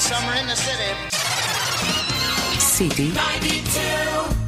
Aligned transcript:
summer 0.00 0.34
in 0.34 0.46
the 0.46 0.56
city. 0.56 1.10
City 2.58 3.12
92. 3.12 4.39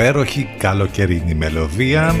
Υπέροχη 0.00 0.48
καλοκαιρινή 0.58 1.34
μελωδία. 1.34 2.14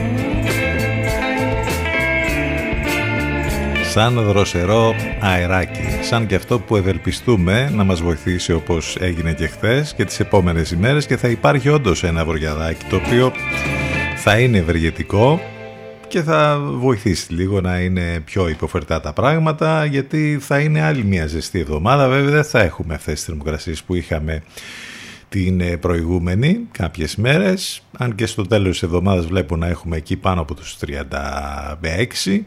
Σαν 3.90 4.14
δροσερό 4.14 4.94
αεράκι 5.20 5.80
σαν 6.02 6.26
και 6.26 6.34
αυτό 6.34 6.58
που 6.58 6.76
ευελπιστούμε 6.76 7.70
να 7.74 7.84
μας 7.84 8.00
βοηθήσει 8.00 8.52
όπως 8.52 8.96
έγινε 9.00 9.32
και 9.32 9.46
χθες 9.46 9.94
και 9.94 10.04
τις 10.04 10.20
επόμενες 10.20 10.70
ημέρες 10.70 11.06
και 11.06 11.16
θα 11.16 11.28
υπάρχει 11.28 11.68
όντως 11.68 12.04
ένα 12.04 12.24
βοριαδάκι 12.24 12.84
το 12.90 12.96
οποίο 12.96 13.32
θα 14.16 14.38
είναι 14.38 14.58
ευεργετικό 14.58 15.40
και 16.08 16.22
θα 16.22 16.58
βοηθήσει 16.58 17.32
λίγο 17.32 17.60
να 17.60 17.80
είναι 17.80 18.20
πιο 18.24 18.48
υποφερτά 18.48 19.00
τα 19.00 19.12
πράγματα 19.12 19.84
γιατί 19.84 20.38
θα 20.40 20.58
είναι 20.58 20.82
άλλη 20.82 21.04
μια 21.04 21.26
ζεστή 21.26 21.58
εβδομάδα. 21.60 22.08
Βέβαια 22.08 22.30
δεν 22.30 22.44
θα 22.44 22.60
έχουμε 22.60 22.94
αυτές 22.94 23.14
τις 23.14 23.24
θερμοκρασίες 23.24 23.82
που 23.82 23.94
είχαμε 23.94 24.42
την 25.30 25.60
ε, 25.60 25.76
προηγούμενη 25.76 26.60
κάποιες 26.70 27.16
μέρες 27.16 27.82
αν 27.98 28.14
και 28.14 28.26
στο 28.26 28.46
τέλος 28.46 28.70
της 28.70 28.82
εβδομάδας 28.82 29.26
βλέπω 29.26 29.56
να 29.56 29.66
έχουμε 29.66 29.96
εκεί 29.96 30.16
πάνω 30.16 30.40
από 30.40 30.54
τους 30.54 30.76
36 32.26 32.40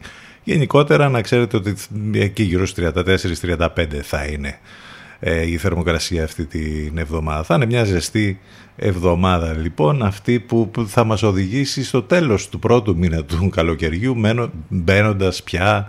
γενικότερα 0.44 1.08
να 1.08 1.20
ξέρετε 1.20 1.56
ότι 1.56 1.74
εκεί 2.12 2.42
γύρω 2.42 2.66
στους 2.66 2.84
34-35 2.94 3.66
θα 4.02 4.24
είναι 4.24 4.58
ε, 5.20 5.50
η 5.50 5.56
θερμοκρασία 5.56 6.24
αυτή 6.24 6.44
την 6.46 6.98
εβδομάδα. 6.98 7.42
Θα 7.42 7.54
είναι 7.54 7.66
μια 7.66 7.84
ζεστή 7.84 8.40
εβδομάδα 8.76 9.52
λοιπόν 9.52 10.02
αυτή 10.02 10.40
που 10.40 10.70
θα 10.86 11.04
μας 11.04 11.22
οδηγήσει 11.22 11.84
στο 11.84 12.02
τέλος 12.02 12.48
του 12.48 12.58
πρώτου 12.58 12.96
μήνα 12.96 13.24
του 13.24 13.48
καλοκαιριού 13.48 14.16
μπαίνοντας 14.68 15.42
πια 15.42 15.88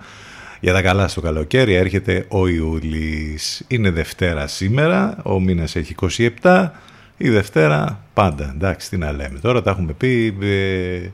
για 0.65 0.73
τα 0.73 0.81
καλά 0.81 1.07
στο 1.07 1.21
καλοκαίρι 1.21 1.73
έρχεται 1.73 2.25
ο 2.27 2.47
Ιούλης. 2.47 3.63
Είναι 3.67 3.89
Δευτέρα 3.89 4.47
σήμερα, 4.47 5.17
ο 5.23 5.39
μήνας 5.39 5.75
έχει 5.75 5.95
27, 6.41 6.69
η 7.17 7.29
Δευτέρα 7.29 8.06
πάντα, 8.13 8.51
εντάξει 8.56 8.89
τι 8.89 8.97
να 8.97 9.12
λέμε. 9.12 9.39
Τώρα 9.39 9.62
τα 9.62 9.69
έχουμε 9.71 9.94
πει 9.94 10.38
ε, 10.41 11.09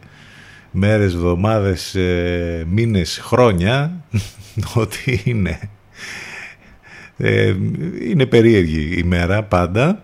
μέρες, 0.71 1.13
εβδομάδες, 1.13 1.95
ε, 1.95 2.65
μήνες, 2.67 3.19
χρόνια 3.23 4.03
ότι 4.73 5.21
είναι, 5.23 5.59
ε, 7.17 7.55
είναι 8.09 8.25
περίεργη 8.25 8.97
η 8.97 9.03
μέρα 9.03 9.43
πάντα. 9.43 10.03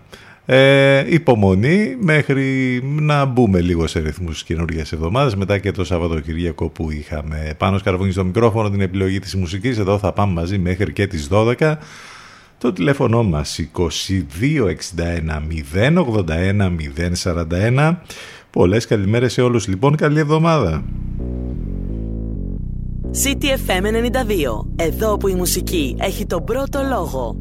Ε, 0.50 1.04
υπομονή 1.14 1.96
μέχρι 2.00 2.80
να 2.82 3.24
μπούμε 3.24 3.60
λίγο 3.60 3.86
σε 3.86 3.98
ρυθμούς 4.00 4.44
καινούργιας 4.44 4.92
εβδομάδες 4.92 5.34
μετά 5.34 5.58
και 5.58 5.72
το 5.72 5.84
Σαββατοκυριακό 5.84 6.68
που 6.68 6.90
είχαμε. 6.90 7.54
Πάνω 7.58 7.78
σκαρβούνι 7.78 8.12
στο 8.12 8.24
μικρόφωνο 8.24 8.70
την 8.70 8.80
επιλογή 8.80 9.18
της 9.18 9.34
μουσικής. 9.34 9.78
Εδώ 9.78 9.98
θα 9.98 10.12
πάμε 10.12 10.32
μαζί 10.32 10.58
μέχρι 10.58 10.92
και 10.92 11.06
τις 11.06 11.28
12 11.30 11.76
το 12.58 12.72
τηλέφωνο 12.72 13.22
μας 13.22 13.60
2261 13.76 14.00
081 15.74 16.70
041 17.22 17.96
Πολλές 18.50 18.86
καλημέρες 18.86 19.32
σε 19.32 19.42
όλους 19.42 19.66
λοιπόν, 19.68 19.96
καλή 19.96 20.18
εβδομάδα. 20.18 20.84
CTFM 23.24 23.82
92, 23.82 24.66
εδώ 24.76 25.16
που 25.16 25.28
η 25.28 25.34
μουσική 25.34 25.96
έχει 26.00 26.26
τον 26.26 26.44
πρώτο 26.44 26.80
λόγο. 26.90 27.38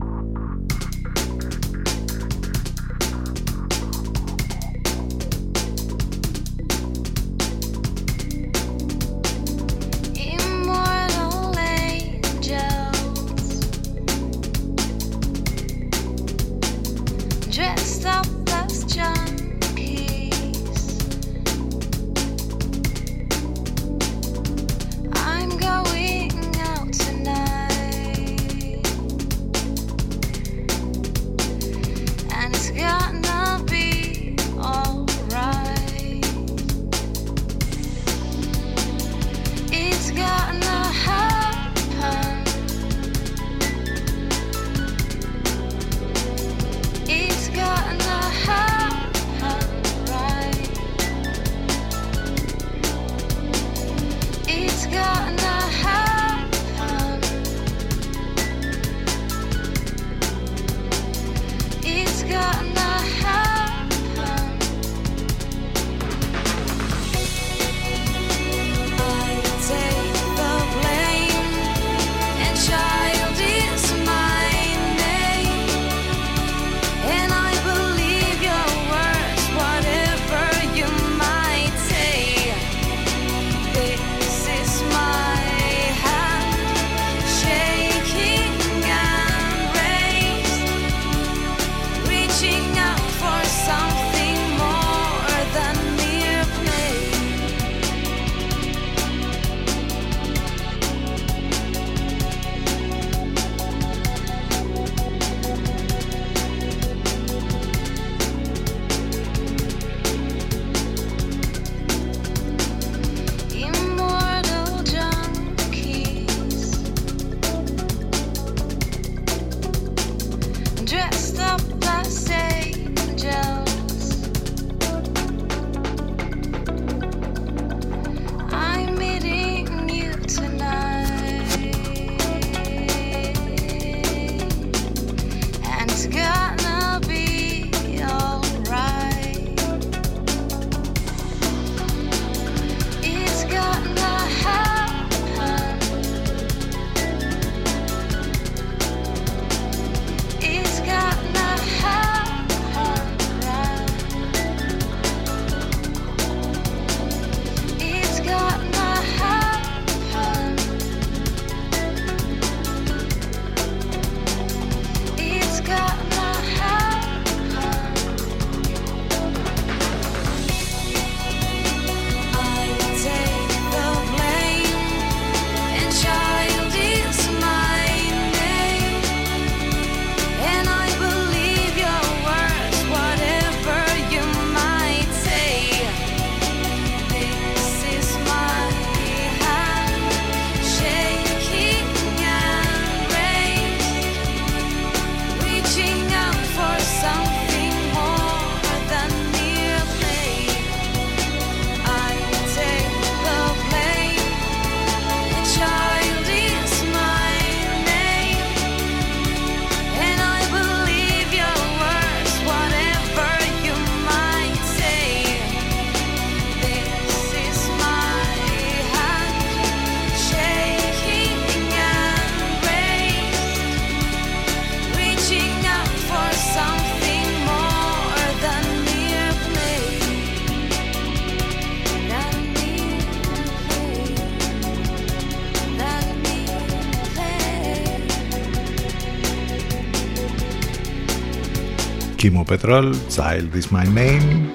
Κίμο 242.57 242.79
Πετρόλ, 242.79 242.95
Child 243.15 243.57
is 243.57 243.77
my 243.77 243.97
name. 243.97 244.49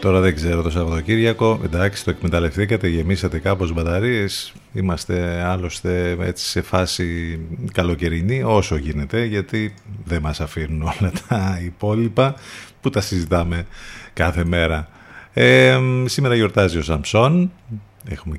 Τώρα 0.00 0.20
δεν 0.20 0.34
ξέρω 0.34 0.62
το 0.62 0.70
Σαββατοκύριακο. 0.70 1.60
Εντάξει, 1.64 2.04
το 2.04 2.10
εκμεταλλευτήκατε, 2.10 2.88
γεμίσατε 2.88 3.38
κάπως 3.38 3.72
μπαταρίες. 3.72 4.52
Είμαστε 4.72 5.42
άλλωστε 5.42 6.16
έτσι 6.20 6.46
σε 6.46 6.62
φάση 6.62 7.38
καλοκαιρινή 7.72 8.42
όσο 8.42 8.76
γίνεται 8.76 9.24
γιατί 9.24 9.74
δεν 10.04 10.20
μας 10.20 10.40
αφήνουν 10.40 10.82
όλα 10.82 11.12
τα 11.28 11.60
υπόλοιπα 11.64 12.34
που 12.80 12.90
τα 12.90 13.00
συζητάμε 13.00 13.66
κάθε 14.12 14.44
μέρα. 14.44 14.88
Ε, 15.32 15.78
σήμερα 16.04 16.34
γιορτάζει 16.34 16.78
ο 16.78 16.82
Σαμψόν, 16.82 17.50
Έχουμε 17.70 17.93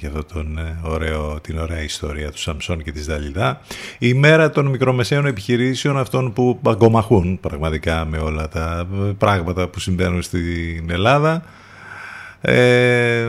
και 0.05 0.11
εδώ 0.11 0.23
τον 0.23 0.57
ε, 0.57 0.79
ωραίο, 0.83 1.39
την 1.41 1.57
ωραία 1.57 1.83
ιστορία 1.83 2.31
του 2.31 2.39
Σαμψόν 2.39 2.83
και 2.83 2.91
της 2.91 3.05
Δαλιδά. 3.05 3.61
Η 3.99 4.13
μέρα 4.13 4.49
των 4.49 4.65
μικρομεσαίων 4.65 5.25
επιχειρήσεων, 5.25 5.97
αυτών 5.97 6.33
που 6.33 6.59
αγκομαχούν 6.65 7.39
πραγματικά 7.39 8.05
με 8.05 8.17
όλα 8.17 8.47
τα 8.47 8.87
ε, 8.93 9.11
πράγματα 9.17 9.67
που 9.67 9.79
συμβαίνουν 9.79 10.21
στην 10.21 10.89
Ελλάδα. 10.89 11.43
Ε, 12.41 13.25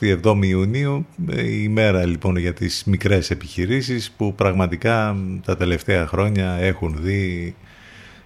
27 0.00 0.36
Ιουνίου, 0.40 1.06
ε, 1.30 1.52
η 1.52 1.68
μέρα 1.68 2.06
λοιπόν 2.06 2.36
για 2.36 2.52
τις 2.52 2.84
μικρές 2.86 3.30
επιχειρήσεις 3.30 4.10
που 4.16 4.34
πραγματικά 4.34 5.16
τα 5.44 5.56
τελευταία 5.56 6.06
χρόνια 6.06 6.56
έχουν 6.60 6.96
δει 7.00 7.54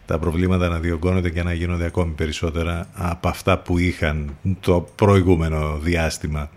τα 0.07 0.19
προβλήματα 0.19 0.69
να 0.69 0.79
διωγγώνονται 0.79 1.31
και 1.31 1.43
να 1.43 1.53
γίνονται 1.53 1.85
ακόμη 1.85 2.13
περισσότερα 2.13 2.89
από 2.93 3.29
αυτά 3.29 3.59
που 3.59 3.79
είχαν 3.79 4.37
το 4.61 4.89
προηγούμενο 4.95 5.79
διάστημα. 5.83 6.51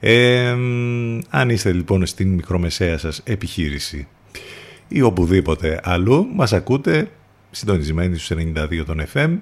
Ε, 0.00 0.56
αν 1.30 1.50
είστε 1.50 1.72
λοιπόν 1.72 2.06
στην 2.06 2.28
μικρομεσαία 2.28 2.98
σας 2.98 3.20
επιχείρηση 3.24 4.06
ή 4.88 5.02
οπουδήποτε 5.02 5.80
αλλού, 5.82 6.28
μας 6.34 6.52
ακούτε 6.52 7.10
συντονισμένοι 7.50 8.18
στους 8.18 8.38
92 8.38 8.82
των 8.86 9.02
FM 9.14 9.38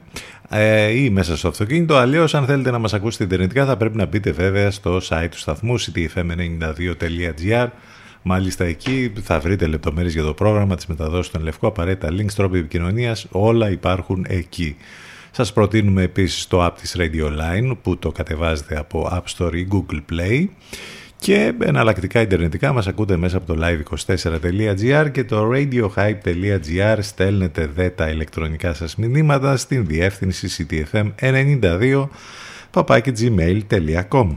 ε, 0.48 0.88
ή 0.88 1.10
μέσα 1.10 1.36
στο 1.36 1.48
αυτοκίνητο. 1.48 1.96
Αλλιώς 1.96 2.34
αν 2.34 2.46
θέλετε 2.46 2.70
να 2.70 2.78
μας 2.78 2.94
ακούσετε 2.94 3.24
ιντερνετικά 3.24 3.66
θα 3.66 3.76
πρέπει 3.76 3.96
να 3.96 4.06
μπείτε 4.06 4.30
βέβαια 4.30 4.70
στο 4.70 5.00
site 5.08 5.28
του 5.30 5.38
σταθμού 5.38 5.80
ctfm92.gr 5.80 7.68
Μάλιστα 8.28 8.64
εκεί 8.64 9.12
θα 9.22 9.40
βρείτε 9.40 9.66
λεπτομέρειες 9.66 10.12
για 10.12 10.22
το 10.22 10.34
πρόγραμμα 10.34 10.76
της 10.76 10.86
μεταδόσης 10.86 11.32
των 11.32 11.42
Λευκό, 11.42 11.66
απαραίτητα 11.66 12.08
links, 12.08 12.32
τρόποι 12.36 12.58
επικοινωνίας, 12.58 13.26
όλα 13.30 13.70
υπάρχουν 13.70 14.24
εκεί. 14.28 14.76
Σας 15.36 15.52
προτείνουμε 15.52 16.02
επίσης 16.02 16.46
το 16.46 16.66
app 16.66 16.72
της 16.80 16.96
Radio 16.98 17.26
Line 17.26 17.76
που 17.82 17.98
το 17.98 18.12
κατεβάζετε 18.12 18.78
από 18.78 19.08
App 19.12 19.22
Store 19.36 19.54
ή 19.54 19.68
Google 19.72 20.00
Play. 20.12 20.46
Και 21.18 21.52
εναλλακτικά 21.62 22.20
ιντερνετικά 22.20 22.72
μας 22.72 22.86
ακούτε 22.86 23.16
μέσα 23.16 23.36
από 23.36 23.54
το 23.54 23.66
live24.gr 23.66 25.10
και 25.12 25.24
το 25.24 25.50
radiohype.gr 25.52 26.98
στέλνετε 27.00 27.66
δε 27.74 27.88
τα 27.90 28.08
ηλεκτρονικά 28.08 28.74
σας 28.74 28.96
μηνύματα 28.96 29.56
στην 29.56 29.86
διεύθυνση 29.86 30.66
ctfm92 30.70 32.08
papakigmail.com 32.72 34.36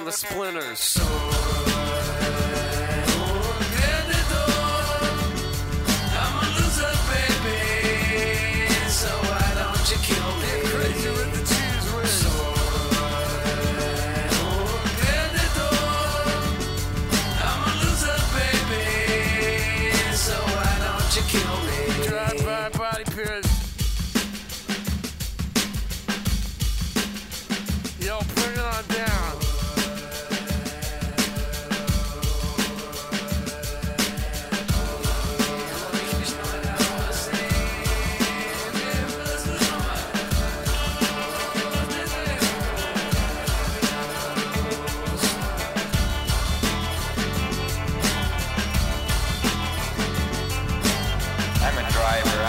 On 0.00 0.06
the 0.06 0.12
splinters. 0.12 0.89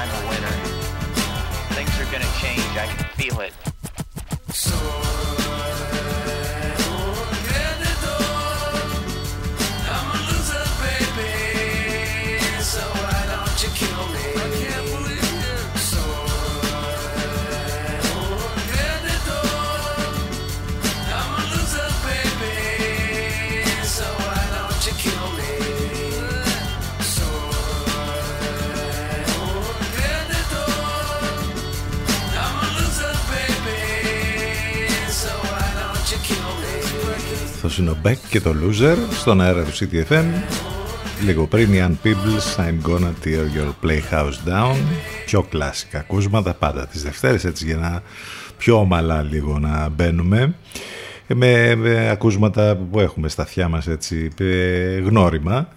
I'm 0.02 0.10
a 0.10 0.30
winner. 0.30 0.48
Things 1.76 2.00
are 2.00 2.12
gonna 2.12 2.26
change. 2.40 2.76
I 2.76 2.88
can 2.88 3.06
feel 3.14 3.40
it. 3.42 3.54
So 4.52 5.41
είναι 37.80 37.90
ο 37.90 37.98
Beck 38.04 38.18
και 38.30 38.42
το 38.42 38.56
Loser 38.64 38.98
στον 39.12 39.42
αέρα 39.42 39.64
του 39.64 39.72
CTFM 39.72 40.26
λίγο 41.26 41.48
πριν 41.48 41.74
η 41.74 41.86
Ann 41.88 42.08
Peebles 42.08 42.58
I'm 42.58 42.90
gonna 42.90 43.14
tear 43.26 43.46
your 43.58 43.74
playhouse 43.84 44.50
down. 44.50 44.76
Πιο 45.26 45.44
κλασικά 45.44 46.00
ακούσματα 46.00 46.54
πάντα 46.54 46.88
τις 46.88 47.04
Δευτέρες 47.04 47.46
έτσι 47.46 47.66
για 47.66 47.76
να 47.76 48.02
πιο 48.58 48.80
ομαλά 48.80 49.22
λίγο 49.22 49.60
να 49.60 49.90
μπαίνουμε. 49.90 50.56
Με, 51.28 51.76
με 51.76 52.10
ακούσματα 52.10 52.76
που 52.92 53.00
έχουμε 53.00 53.30
στα 53.30 53.42
αυτιά 53.42 53.68
μας 53.68 53.88
έτσι 53.88 54.32
γνώριμα. 55.04 55.68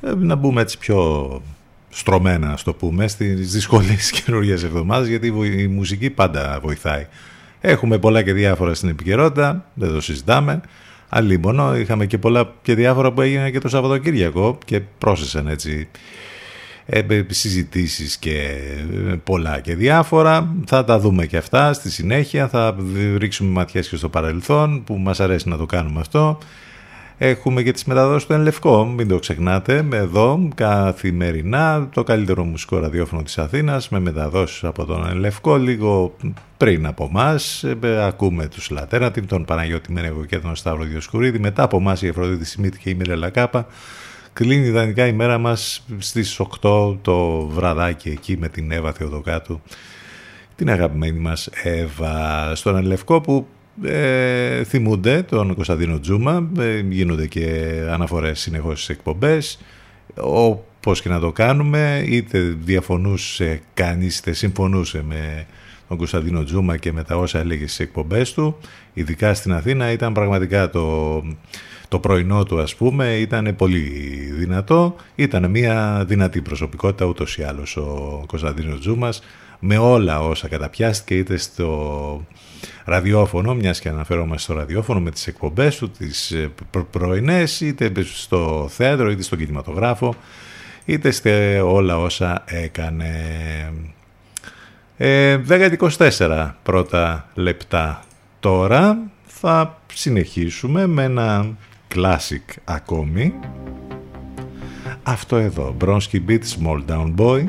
Ε, 0.00 0.14
να 0.14 0.34
μπούμε 0.34 0.60
έτσι 0.60 0.78
πιο 0.78 1.42
στρωμένα 1.88 2.56
στο 2.56 2.72
πούμε 2.72 3.08
στις 3.08 3.52
δυσκολίες 3.52 4.10
καινούργιες 4.20 4.62
εβδομάδες 4.62 5.08
γιατί 5.08 5.26
η 5.56 5.66
μουσική 5.66 6.10
πάντα 6.10 6.58
βοηθάει. 6.62 7.06
Έχουμε 7.60 7.98
πολλά 7.98 8.22
και 8.22 8.32
διάφορα 8.32 8.74
στην 8.74 8.88
επικαιρότητα, 8.88 9.64
δεν 9.74 9.92
το 9.92 10.00
συζητάμε 10.00 10.60
μόνο 11.40 11.76
Είχαμε 11.76 12.06
και 12.06 12.18
πολλά 12.18 12.54
και 12.62 12.74
διάφορα 12.74 13.12
που 13.12 13.20
έγιναν 13.20 13.52
και 13.52 13.58
το 13.58 13.68
Σαββατοκύριακο 13.68 14.58
και 14.64 14.80
πρόσθεσαν 14.98 15.46
έτσι 15.46 15.88
ε, 16.86 17.02
συζητήσεις 17.28 18.16
και 18.16 18.58
ε, 19.10 19.14
πολλά 19.24 19.60
και 19.60 19.74
διάφορα. 19.74 20.54
Θα 20.66 20.84
τα 20.84 20.98
δούμε 20.98 21.26
και 21.26 21.36
αυτά 21.36 21.72
στη 21.72 21.90
συνέχεια. 21.90 22.48
Θα 22.48 22.76
ρίξουμε 23.16 23.50
ματιές 23.50 23.88
και 23.88 23.96
στο 23.96 24.08
παρελθόν 24.08 24.84
που 24.84 24.96
μας 24.98 25.20
αρέσει 25.20 25.48
να 25.48 25.56
το 25.56 25.66
κάνουμε 25.66 26.00
αυτό. 26.00 26.38
Έχουμε 27.22 27.62
και 27.62 27.72
τις 27.72 27.84
μεταδόσεις 27.84 28.26
του 28.26 28.32
Ενλευκό, 28.32 28.84
μην 28.84 29.08
το 29.08 29.18
ξεχνάτε, 29.18 29.86
εδώ 29.92 30.48
καθημερινά 30.54 31.88
το 31.92 32.02
καλύτερο 32.02 32.44
μουσικό 32.44 32.78
ραδιόφωνο 32.78 33.22
της 33.22 33.38
Αθήνας 33.38 33.88
με 33.88 34.00
μεταδόσεις 34.00 34.64
από 34.64 34.84
τον 34.84 35.06
Ενλευκό 35.06 35.56
λίγο 35.56 36.16
πριν 36.56 36.86
από 36.86 37.08
εμάς. 37.10 37.64
Ακούμε 38.00 38.46
τους 38.46 38.70
Λατέρατιμ, 38.70 39.26
τον 39.26 39.44
Παναγιώτη 39.44 39.92
Μένεγο 39.92 40.24
και 40.24 40.38
τον 40.38 40.56
Σταύρο 40.56 40.84
Διοσκουρίδη. 40.84 41.38
Μετά 41.38 41.62
από 41.62 41.76
εμάς 41.76 42.02
η 42.02 42.06
Εφροδίτη 42.06 42.44
Σιμίτη 42.44 42.78
και 42.78 42.90
η 42.90 42.94
Μιρέλα 42.94 43.30
Κάπα. 43.30 43.66
Κλείνει 44.32 44.66
ιδανικά 44.66 45.06
η 45.06 45.12
μέρα 45.12 45.38
μας 45.38 45.86
στις 45.98 46.40
8 46.60 46.96
το 47.02 47.46
βραδάκι 47.46 48.08
εκεί 48.08 48.36
με 48.36 48.48
την 48.48 48.72
Εύα 48.72 48.92
Θεοδοκάτου 48.92 49.60
την 50.60 50.70
αγαπημένη 50.70 51.18
μας 51.18 51.48
Εύα 51.62 52.54
στον 52.54 52.76
Ενλευκό 52.76 53.20
που 53.20 53.46
ε, 53.82 54.64
θυμούνται 54.64 55.22
τον 55.22 55.54
Κωνσταντίνο 55.54 56.00
Τζούμα, 56.00 56.50
ε, 56.58 56.78
γίνονται 56.78 57.26
και 57.26 57.70
αναφορές 57.90 58.40
συνεχώς 58.40 58.82
στις 58.82 58.96
εκπομπές, 58.96 59.58
όπως 60.14 61.02
και 61.02 61.08
να 61.08 61.18
το 61.18 61.32
κάνουμε, 61.32 62.04
είτε 62.06 62.38
διαφωνούσε 62.40 63.60
κανείς, 63.74 64.18
είτε 64.18 64.32
συμφωνούσε 64.32 65.02
με 65.08 65.46
τον 65.88 65.98
Κωνσταντίνο 65.98 66.44
Τζούμα 66.44 66.76
και 66.76 66.92
με 66.92 67.02
τα 67.02 67.16
όσα 67.16 67.38
έλεγε 67.38 67.66
στις 67.66 67.80
εκπομπές 67.80 68.32
του, 68.32 68.56
ειδικά 68.92 69.34
στην 69.34 69.52
Αθήνα 69.52 69.90
ήταν 69.90 70.12
πραγματικά 70.12 70.70
το, 70.70 71.22
το 71.88 71.98
πρωινό 71.98 72.44
του 72.44 72.60
ας 72.60 72.74
πούμε, 72.74 73.16
ήταν 73.16 73.54
πολύ 73.56 73.80
δυνατό, 74.32 74.96
ήταν 75.14 75.50
μια 75.50 76.04
δυνατή 76.08 76.40
προσωπικότητα 76.40 77.04
ούτως 77.04 77.38
ή 77.38 77.42
άλλως 77.42 77.76
ο 77.76 78.22
Κωνσταντίνος 78.26 78.80
Τζούμας, 78.80 79.22
με 79.60 79.78
όλα 79.78 80.22
όσα 80.22 80.48
καταπιάστηκε 80.48 81.16
είτε 81.16 81.36
στο 81.36 82.26
ραδιόφωνο, 82.84 83.54
μιας 83.54 83.80
και 83.80 83.88
αναφέρομαστε 83.88 84.42
στο 84.42 84.54
ραδιόφωνο 84.54 85.00
με 85.00 85.10
τις 85.10 85.26
εκπομπές 85.26 85.76
του, 85.76 85.90
τις 85.90 86.30
ε, 86.30 86.50
πρωινές, 86.90 87.60
είτε 87.60 87.92
στο 88.02 88.68
θέατρο, 88.70 89.10
είτε 89.10 89.22
στον 89.22 89.38
κινηματογράφο, 89.38 90.14
είτε 90.84 91.10
σε 91.10 91.60
όλα 91.60 91.98
όσα 91.98 92.44
έκανε. 92.46 93.12
Ε, 94.96 95.38
10-24 95.48 96.50
πρώτα 96.62 97.28
λεπτά 97.34 98.02
τώρα 98.40 98.98
θα 99.26 99.80
συνεχίσουμε 99.94 100.86
με 100.86 101.02
ένα 101.02 101.46
classic 101.94 102.56
ακόμη. 102.64 103.34
Αυτό 105.02 105.36
εδώ, 105.36 105.76
Bronski 105.80 106.20
Beat 106.28 106.40
Small 106.58 106.84
Down 106.88 107.14
Boy, 107.16 107.44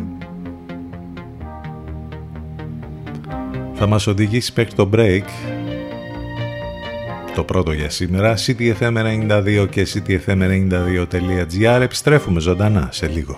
θα 3.84 3.89
μας 3.89 4.08
οδηγήσει 4.08 4.54
μέχρι 4.56 4.74
το 4.74 4.89
break. 4.94 5.24
Το 7.36 7.44
πρώτο 7.44 7.72
για 7.72 7.89
σήμερα. 7.89 8.34
Ctfm92 8.38 9.67
και 9.70 9.88
ctfm92.gr 9.94 11.80
επιστρέφουμε 11.82 12.39
ζωντανά 12.39 12.89
σε 12.91 13.08
λίγο 13.08 13.38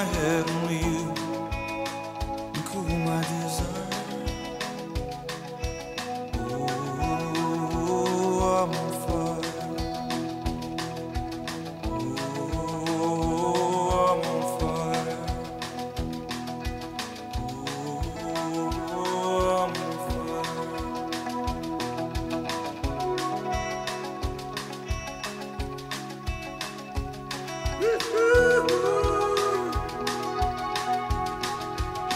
My 0.00 0.06
head. 0.06 0.39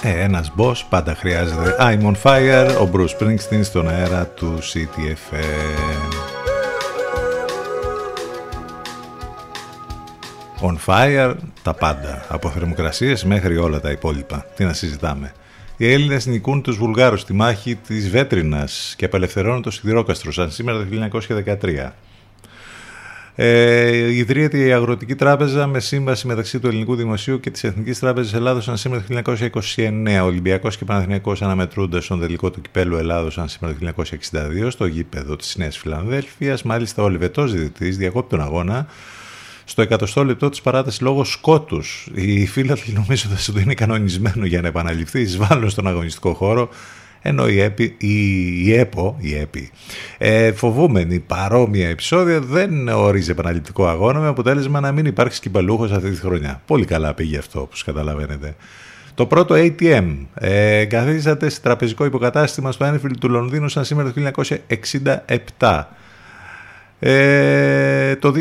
Ε, 0.06 0.22
ένας 0.22 0.52
boss 0.56 0.74
πάντα 0.88 1.14
χρειάζεται. 1.14 1.76
I'm 1.80 2.02
on 2.02 2.14
fire, 2.22 2.76
ο 2.80 2.90
Bruce 2.92 3.18
Springsteen 3.18 3.60
στον 3.62 3.88
αέρα 3.88 4.26
του 4.26 4.58
CTFM. 4.58 6.12
On 10.60 10.76
fire, 10.86 11.34
τα 11.62 11.74
πάντα. 11.74 12.24
Από 12.28 12.50
θερμοκρασίες 12.50 13.24
μέχρι 13.24 13.56
όλα 13.56 13.80
τα 13.80 13.90
υπόλοιπα. 13.90 14.46
Τι 14.56 14.64
να 14.64 14.72
συζητάμε. 14.72 15.32
Οι 15.76 15.92
Έλληνες 15.92 16.26
νικούν 16.26 16.62
τους 16.62 16.76
Βουλγάρους 16.76 17.20
στη 17.20 17.32
μάχη 17.32 17.74
της 17.74 18.10
Βέτρινας 18.10 18.94
και 18.96 19.04
απελευθερώνουν 19.04 19.62
το 19.62 19.70
Σιδηρόκαστρο 19.70 20.32
σαν 20.32 20.50
σήμερα 20.50 20.78
το 20.78 20.84
1913. 20.84 21.92
Ε, 23.36 24.12
ιδρύεται 24.12 24.58
η 24.58 24.72
Αγροτική 24.72 25.14
Τράπεζα 25.14 25.66
με 25.66 25.80
σύμβαση 25.80 26.26
μεταξύ 26.26 26.58
του 26.58 26.66
Ελληνικού 26.66 26.94
Δημοσίου 26.94 27.40
και 27.40 27.50
της 27.50 27.64
Εθνικής 27.64 27.98
Τράπεζας 27.98 28.34
Ελλάδος 28.34 28.64
σαν 28.64 28.76
σήμερα 28.76 29.04
το 29.08 29.36
1929. 29.74 30.20
Ο 30.22 30.24
Ολυμπιακός 30.24 30.76
και 30.76 30.84
Παναθηναϊκός 30.84 31.42
αναμετρούνται 31.42 32.00
στον 32.00 32.20
τελικό 32.20 32.50
του 32.50 32.60
κυπέλου 32.60 32.96
Ελλάδος 32.96 33.32
σαν 33.32 33.48
σήμερα 33.48 33.76
το 33.78 34.04
1962 34.62 34.70
στο 34.70 34.86
γήπεδο 34.86 35.36
της 35.36 35.56
Νέας 35.56 35.78
Φιλανδέλφιας. 35.78 36.62
Μάλιστα, 36.62 37.02
ο 37.02 37.08
Λιβετός 37.08 37.52
διδυτή 37.52 37.90
διακόπτει 37.90 38.30
τον 38.30 38.40
αγώνα 38.40 38.86
στο 39.64 39.82
εκατοστό 39.82 40.24
λεπτό 40.24 40.48
της 40.48 40.60
παράτασης 40.60 41.00
λόγω 41.00 41.24
σκότους. 41.24 42.08
Οι 42.14 42.46
φίλαθλοι 42.46 42.94
νομίζοντα 42.94 43.36
ότι 43.50 43.60
είναι 43.60 43.74
κανονισμένο 43.74 44.46
για 44.46 44.60
να 44.60 44.68
επαναληφθεί, 44.68 45.20
εισβάλλουν 45.20 45.70
στον 45.70 45.86
αγωνιστικό 45.86 46.34
χώρο 46.34 46.68
ενώ 47.26 47.48
η, 47.48 47.60
ΕΠΗ, 47.60 47.94
η, 47.98 48.66
η 48.66 48.74
ΕΠΟ, 48.74 49.16
η 49.20 49.34
ΕΠΗ 49.34 49.70
ε, 50.18 50.52
φοβούμενη 50.52 51.18
παρόμοια 51.18 51.88
επεισόδια 51.88 52.40
δεν 52.40 52.88
ορίζει 52.88 53.30
επαναληπτικό 53.30 53.86
αγώνα 53.86 54.20
με 54.20 54.28
αποτέλεσμα 54.28 54.80
να 54.80 54.92
μην 54.92 55.06
υπάρξει 55.06 55.40
κυπαλούχος 55.40 55.92
αυτή 55.92 56.10
τη 56.10 56.16
χρονιά. 56.16 56.62
Πολύ 56.66 56.84
καλά 56.84 57.14
πήγε 57.14 57.38
αυτό 57.38 57.60
όπως 57.60 57.84
καταλαβαίνετε. 57.84 58.54
Το 59.14 59.26
πρώτο 59.26 59.54
ATM 59.58 60.16
ε, 60.34 60.84
καθίσατε 60.84 61.48
σε 61.48 61.60
τραπεζικό 61.60 62.04
υποκατάστημα 62.04 62.72
στο 62.72 62.86
Anfield 62.86 63.16
του 63.20 63.28
Λονδίνου 63.28 63.68
σαν 63.68 63.84
σήμερα 63.84 64.12
το 64.12 64.20
1967. 65.58 65.82
Ε, 67.06 68.16
το 68.16 68.32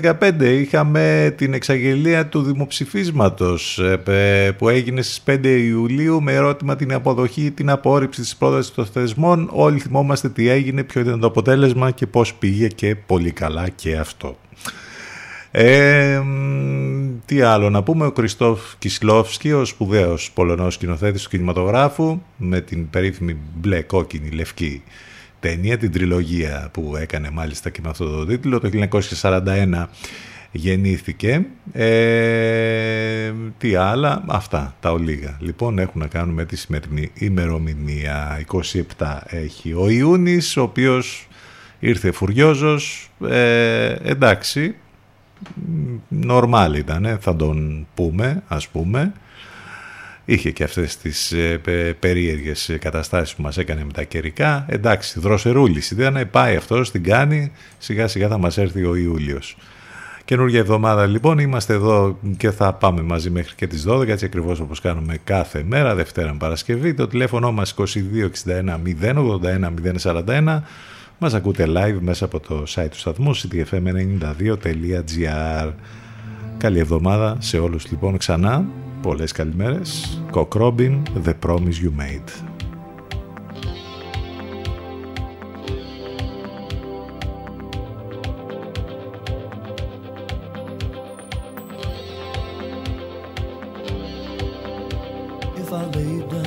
2015 0.00 0.32
είχαμε 0.40 1.34
την 1.36 1.54
εξαγγελία 1.54 2.26
του 2.26 2.42
δημοψηφίσματος 2.42 3.78
ε, 4.06 4.52
που 4.58 4.68
έγινε 4.68 5.02
στις 5.02 5.22
5 5.26 5.44
Ιουλίου 5.44 6.22
με 6.22 6.32
ερώτημα 6.32 6.76
την 6.76 6.92
αποδοχή 6.92 7.44
ή 7.44 7.50
την 7.50 7.70
απόρριψη 7.70 8.20
της 8.20 8.36
πρότασης 8.36 8.74
των 8.74 8.86
θεσμών. 8.86 9.48
Όλοι 9.52 9.78
θυμόμαστε 9.78 10.28
τι 10.28 10.48
έγινε, 10.48 10.82
ποιο 10.82 11.00
ήταν 11.00 11.20
το 11.20 11.26
αποτέλεσμα 11.26 11.90
και 11.90 12.06
πώς 12.06 12.34
πήγε 12.34 12.66
και 12.66 12.96
πολύ 12.96 13.30
καλά 13.30 13.68
και 13.68 13.96
αυτό. 13.96 14.36
Ε, 15.50 16.20
τι 17.24 17.40
άλλο 17.40 17.70
να 17.70 17.82
πούμε, 17.82 18.06
ο 18.06 18.12
Κριστόφ 18.12 18.60
Κισλόφσκι, 18.78 19.52
ο 19.52 19.64
σπουδαίος 19.64 20.30
πολωνός 20.34 20.74
σκηνοθέτης 20.74 21.22
του 21.22 21.28
κινηματογράφου 21.28 22.20
με 22.36 22.60
την 22.60 22.90
περίφημη 22.90 23.36
μπλε 23.54 23.82
κόκκινη 23.82 24.30
λευκή 24.30 24.82
ταινία, 25.40 25.78
την 25.78 25.92
τριλογία 25.92 26.68
που 26.72 26.96
έκανε 26.96 27.30
μάλιστα 27.30 27.70
και 27.70 27.80
με 27.82 27.88
αυτό 27.88 28.04
το 28.04 28.26
τίτλο. 28.26 28.60
Το 28.60 28.70
1941 29.22 29.84
γεννήθηκε. 30.52 31.46
Ε, 31.72 33.32
τι 33.58 33.74
άλλα, 33.74 34.24
αυτά 34.26 34.74
τα 34.80 34.92
ολίγα. 34.92 35.36
Λοιπόν, 35.40 35.78
έχουν 35.78 36.00
να 36.00 36.06
κάνουν 36.06 36.34
με 36.34 36.44
τη 36.44 36.56
σημερινή 36.56 37.10
ημερομηνία. 37.14 38.44
27 38.98 39.18
έχει 39.26 39.72
ο 39.72 39.88
Ιούνις, 39.88 40.56
ο 40.56 40.62
οποίος 40.62 41.28
ήρθε 41.78 42.10
φουριόζος. 42.10 43.10
Ε, 43.28 43.94
εντάξει, 44.02 44.74
νορμάλ 46.08 46.74
ήταν, 46.74 47.18
θα 47.20 47.36
τον 47.36 47.86
πούμε, 47.94 48.42
ας 48.48 48.68
πούμε 48.68 49.12
είχε 50.32 50.50
και 50.50 50.64
αυτές 50.64 50.96
τις 50.96 51.32
ε, 51.32 51.60
περίεργες 51.98 52.76
καταστάσεις 52.80 53.34
που 53.34 53.42
μας 53.42 53.58
έκανε 53.58 53.84
με 53.84 53.92
τα 53.92 54.02
καιρικά. 54.02 54.66
Εντάξει, 54.68 55.20
δροσερούλης 55.20 55.90
ήταν, 55.90 56.28
πάει 56.30 56.56
αυτός, 56.56 56.90
την 56.90 57.02
κάνει, 57.02 57.52
σιγά 57.78 58.08
σιγά 58.08 58.28
θα 58.28 58.38
μας 58.38 58.58
έρθει 58.58 58.84
ο 58.84 58.94
Ιούλιος. 58.94 59.56
Καινούργια 60.24 60.58
εβδομάδα 60.58 61.06
λοιπόν, 61.06 61.38
είμαστε 61.38 61.74
εδώ 61.74 62.18
και 62.36 62.50
θα 62.50 62.72
πάμε 62.72 63.02
μαζί 63.02 63.30
μέχρι 63.30 63.54
και 63.54 63.66
τις 63.66 63.84
12, 63.88 64.08
έτσι 64.08 64.24
ακριβώς 64.24 64.60
όπως 64.60 64.80
κάνουμε 64.80 65.18
κάθε 65.24 65.62
μέρα, 65.66 65.94
Δευτέρα 65.94 66.34
Παρασκευή. 66.38 66.94
Το 66.94 67.06
τηλέφωνο 67.06 67.52
μας 67.52 67.74
2261 67.78 67.84
081 69.02 69.72
041. 70.02 70.60
Μας 71.18 71.34
ακούτε 71.34 71.66
live 71.68 71.98
μέσα 72.00 72.24
από 72.24 72.40
το 72.40 72.64
site 72.68 72.88
του 72.90 72.98
σταθμού 72.98 73.36
ctfm92.gr 73.36 75.70
Καλή 76.58 76.78
εβδομάδα 76.78 77.36
σε 77.38 77.58
όλους 77.58 77.90
λοιπόν 77.90 78.16
ξανά. 78.16 78.64
Πολλές 79.02 79.32
καλημέρες. 79.32 80.20
Cock 80.32 80.48
Robin, 80.48 81.02
The 81.24 81.34
Promise 81.46 81.78
You 81.84 81.90
Made. 81.98 82.30
If 95.56 95.72
I 95.72 95.84
down 96.30 96.39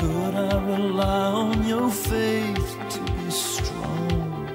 Could 0.00 0.34
I 0.34 0.56
rely 0.64 1.26
on 1.44 1.66
your 1.66 1.90
faith 1.90 2.76
to 2.88 3.00
be 3.00 3.30
strong? 3.30 4.48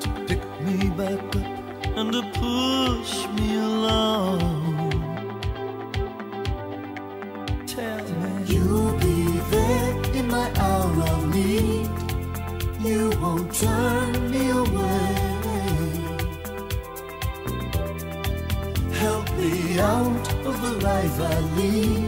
To 0.00 0.08
pick 0.26 0.42
me 0.60 0.90
back 0.98 1.36
up 1.36 1.96
and 1.98 2.12
to 2.12 2.22
push 2.34 3.12
me 3.36 3.54
along. 3.54 4.40
Tell 7.68 8.04
me 8.20 8.32
you'll 8.52 8.98
be 8.98 9.38
there 9.52 9.94
in 10.18 10.26
my 10.26 10.50
hour 10.56 11.02
of 11.12 11.32
need. 11.32 11.90
You 12.84 13.12
won't 13.22 13.54
turn 13.54 14.30
me 14.32 14.50
away. 14.50 15.30
Help 18.98 19.26
me 19.38 19.78
out 19.78 20.26
of 20.44 20.54
the 20.60 20.72
life 20.84 21.20
I 21.20 21.40
lead. 21.56 21.99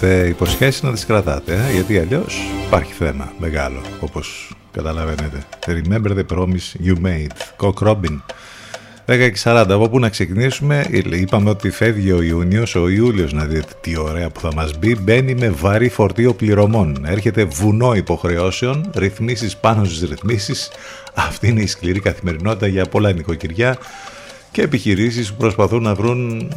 Δίνετε 0.00 0.28
υποσχέσεις 0.28 0.82
να 0.82 0.92
τις 0.92 1.06
κρατάτε, 1.06 1.54
ε; 1.54 1.72
γιατί 1.72 1.98
αλλιώς 1.98 2.38
υπάρχει 2.66 2.92
θέμα 2.92 3.32
μεγάλο, 3.38 3.80
όπως 4.00 4.56
καταλαβαίνετε. 4.72 5.44
Remember 5.66 6.10
the 6.16 6.36
promise 6.36 6.86
you 6.86 6.94
made. 7.04 7.30
Cock 7.60 7.88
Robin. 7.88 8.20
10 9.06 9.30
από 9.44 9.88
πού 9.88 9.98
να 9.98 10.08
ξεκινήσουμε, 10.08 10.86
είπαμε 11.10 11.50
ότι 11.50 11.70
φεύγει 11.70 12.12
ο 12.12 12.22
Ιούνιος, 12.22 12.74
ο 12.74 12.88
Ιούλιος 12.88 13.32
να 13.32 13.44
δείτε 13.44 13.72
τι 13.80 13.98
ωραία 13.98 14.30
που 14.30 14.40
θα 14.40 14.54
μας 14.54 14.78
μπει, 14.78 14.96
μπαίνει 15.00 15.34
με 15.34 15.48
βαρύ 15.48 15.88
φορτίο 15.88 16.34
πληρωμών, 16.34 17.04
έρχεται 17.06 17.44
βουνό 17.44 17.94
υποχρεώσεων, 17.94 18.90
ρυθμίσεις 18.94 19.56
πάνω 19.56 19.84
στις 19.84 20.08
ρυθμίσεις, 20.08 20.70
αυτή 21.14 21.48
είναι 21.48 21.62
η 21.62 21.66
σκληρή 21.66 22.00
καθημερινότητα 22.00 22.66
για 22.66 22.84
πολλά 22.84 23.12
νοικοκυριά, 23.12 23.78
και 24.52 24.62
επιχειρήσεις 24.62 25.30
που 25.30 25.36
προσπαθούν 25.36 25.82
να 25.82 25.94
βρουν 25.94 26.48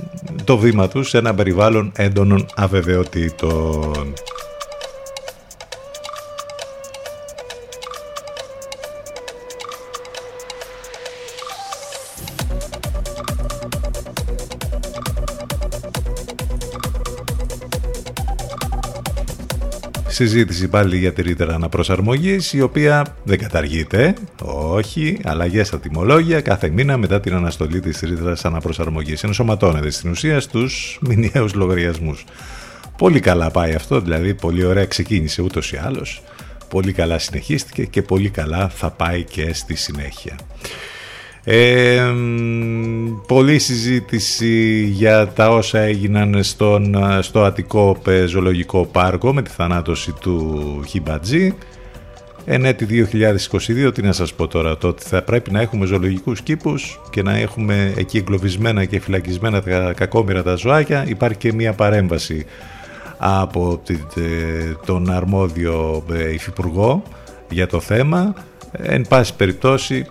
το 0.43 0.57
βήμα 0.57 0.87
τους 0.87 1.09
σε 1.09 1.17
ένα 1.17 1.33
περιβάλλον 1.33 1.91
έντονων 1.95 2.45
αβεβαιοτήτων. 2.55 4.13
Συζήτηση 20.27 20.67
πάλι 20.67 20.97
για 20.97 21.13
τη 21.13 21.21
ρήτρα 21.21 21.53
αναπροσαρμογής, 21.53 22.53
η 22.53 22.61
οποία 22.61 23.05
δεν 23.23 23.37
καταργείται. 23.37 24.13
Όχι, 24.41 25.19
αλλαγές 25.23 25.67
στα 25.67 25.79
τιμολόγια 25.79 26.41
κάθε 26.41 26.69
μήνα 26.69 26.97
μετά 26.97 27.19
την 27.19 27.33
αναστολή 27.33 27.79
της 27.79 27.99
ρήτρας 27.99 28.45
αναπροσαρμογής. 28.45 29.23
Ενσωματώνεται 29.23 29.89
στην 29.89 30.09
ουσία 30.09 30.39
στους 30.39 30.99
μηνιαίους 31.01 31.53
λογαριασμούς. 31.53 32.25
Πολύ 32.97 33.19
καλά 33.19 33.51
πάει 33.51 33.73
αυτό, 33.73 34.01
δηλαδή 34.01 34.33
πολύ 34.33 34.65
ωραία 34.65 34.85
ξεκίνησε 34.85 35.41
ούτως 35.41 35.71
ή 35.71 35.79
άλλως. 35.83 36.21
Πολύ 36.69 36.91
καλά 36.91 37.19
συνεχίστηκε 37.19 37.85
και 37.85 38.01
πολύ 38.01 38.29
καλά 38.29 38.69
θα 38.69 38.89
πάει 38.89 39.23
και 39.23 39.53
στη 39.53 39.75
συνέχεια. 39.75 40.35
Ε, 41.45 42.13
πολλή 43.27 43.59
συζήτηση 43.59 44.83
για 44.85 45.27
τα 45.27 45.49
όσα 45.49 45.79
έγιναν 45.79 46.43
στον, 46.43 46.95
στο 47.21 47.43
Αττικό 47.43 47.97
Ζωολογικό 48.25 48.85
Πάρκο 48.85 49.33
με 49.33 49.41
τη 49.41 49.49
θανάτωση 49.49 50.11
του 50.11 50.83
Χιμπατζή. 50.87 51.53
Εν 52.45 52.65
έτη 52.65 53.07
2022, 53.87 53.93
τι 53.93 54.01
να 54.01 54.11
σας 54.11 54.33
πω 54.33 54.47
τώρα, 54.47 54.77
το 54.77 54.87
ότι 54.87 55.03
θα 55.03 55.21
πρέπει 55.21 55.51
να 55.51 55.61
έχουμε 55.61 55.85
ζωολογικούς 55.85 56.41
κήπους 56.41 56.99
και 57.09 57.21
να 57.21 57.37
έχουμε 57.37 57.93
εκεί 57.95 58.17
εγκλωβισμένα 58.17 58.85
και 58.85 58.99
φυλακισμένα 58.99 59.61
τα 59.61 59.93
κακόμοιρα 59.93 60.43
τα 60.43 60.55
ζωάκια. 60.55 61.05
Υπάρχει 61.07 61.37
και 61.37 61.53
μια 61.53 61.73
παρέμβαση 61.73 62.45
από 63.17 63.81
τον 64.85 65.11
αρμόδιο 65.11 66.03
ε, 66.13 66.33
υφυπουργό 66.33 67.03
για 67.49 67.67
το 67.67 67.79
θέμα. 67.79 68.33
Εν 68.71 69.05
πάση 69.07 69.35
περιπτώσει 69.35 70.05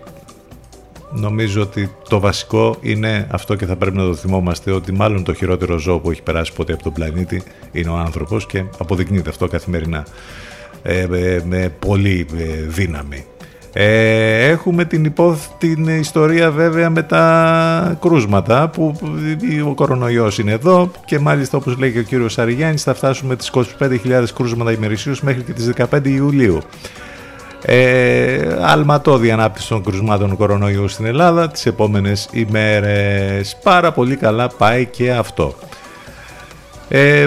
νομίζω 1.13 1.61
ότι 1.61 1.89
το 2.09 2.19
βασικό 2.19 2.77
είναι 2.81 3.27
αυτό 3.31 3.55
και 3.55 3.65
θα 3.65 3.75
πρέπει 3.75 3.97
να 3.97 4.05
το 4.05 4.15
θυμόμαστε 4.15 4.71
ότι 4.71 4.91
μάλλον 4.91 5.23
το 5.23 5.33
χειρότερο 5.33 5.77
ζώο 5.77 5.99
που 5.99 6.11
έχει 6.11 6.21
περάσει 6.21 6.53
ποτέ 6.53 6.73
από 6.73 6.83
τον 6.83 6.93
πλανήτη 6.93 7.43
είναι 7.71 7.89
ο 7.89 7.95
άνθρωπος 7.95 8.45
και 8.45 8.63
αποδεικνύεται 8.77 9.29
αυτό 9.29 9.47
καθημερινά 9.47 10.05
ε, 10.83 11.07
με 11.45 11.73
πολύ 11.79 12.25
δύναμη. 12.67 13.25
Ε, 13.75 14.47
έχουμε 14.47 14.85
την, 14.85 15.05
υπό, 15.05 15.37
την 15.57 15.87
ιστορία 15.87 16.51
βέβαια 16.51 16.89
με 16.89 17.03
τα 17.03 17.97
κρούσματα 18.01 18.69
που 18.69 18.95
ο 19.67 19.73
κορονοϊός 19.73 20.37
είναι 20.37 20.51
εδώ 20.51 20.91
και 21.05 21.19
μάλιστα 21.19 21.57
όπως 21.57 21.77
λέει 21.77 21.91
και 21.91 21.99
ο 21.99 22.03
κύριος 22.03 22.33
Σαριγιάννης 22.33 22.83
θα 22.83 22.93
φτάσουμε 22.93 23.35
τις 23.35 23.51
25.000 23.79 24.23
κρούσματα 24.35 24.71
ημερησίως 24.71 25.21
μέχρι 25.21 25.41
και 25.41 25.53
τις 25.53 25.71
15 25.91 26.07
Ιουλίου. 26.07 26.61
Ε, 27.65 28.57
αλματώδη 28.61 29.31
ανάπτυξη 29.31 29.69
των 29.69 29.83
κρουσμάτων 29.83 30.35
κορονοϊού 30.37 30.87
στην 30.87 31.05
Ελλάδα 31.05 31.47
τις 31.47 31.65
επόμενες 31.65 32.29
ημέρες. 32.31 33.57
Πάρα 33.63 33.91
πολύ 33.91 34.15
καλά 34.15 34.47
πάει 34.47 34.85
και 34.85 35.11
αυτό. 35.11 35.55
Ε, 36.87 37.25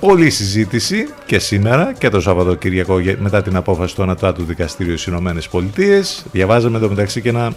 Πολλή 0.00 0.30
συζήτηση 0.30 1.08
και 1.26 1.38
σήμερα 1.38 1.92
και 1.98 2.08
το 2.08 2.20
Σαββατοκύριακο 2.20 3.00
μετά 3.18 3.42
την 3.42 3.56
απόφαση 3.56 3.94
του 3.94 4.02
Ανατάτου 4.02 4.44
Δικαστήριου 4.44 4.92
στις 4.92 5.06
Ηνωμένες 5.06 5.48
Πολιτείες. 5.48 6.24
Διαβάζαμε 6.32 6.76
εδώ 6.76 6.88
μεταξύ 6.88 7.20
και 7.20 7.28
ένα 7.28 7.52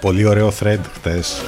πολύ 0.00 0.26
ωραίο 0.26 0.52
thread 0.60 0.78
χτες 0.94 1.42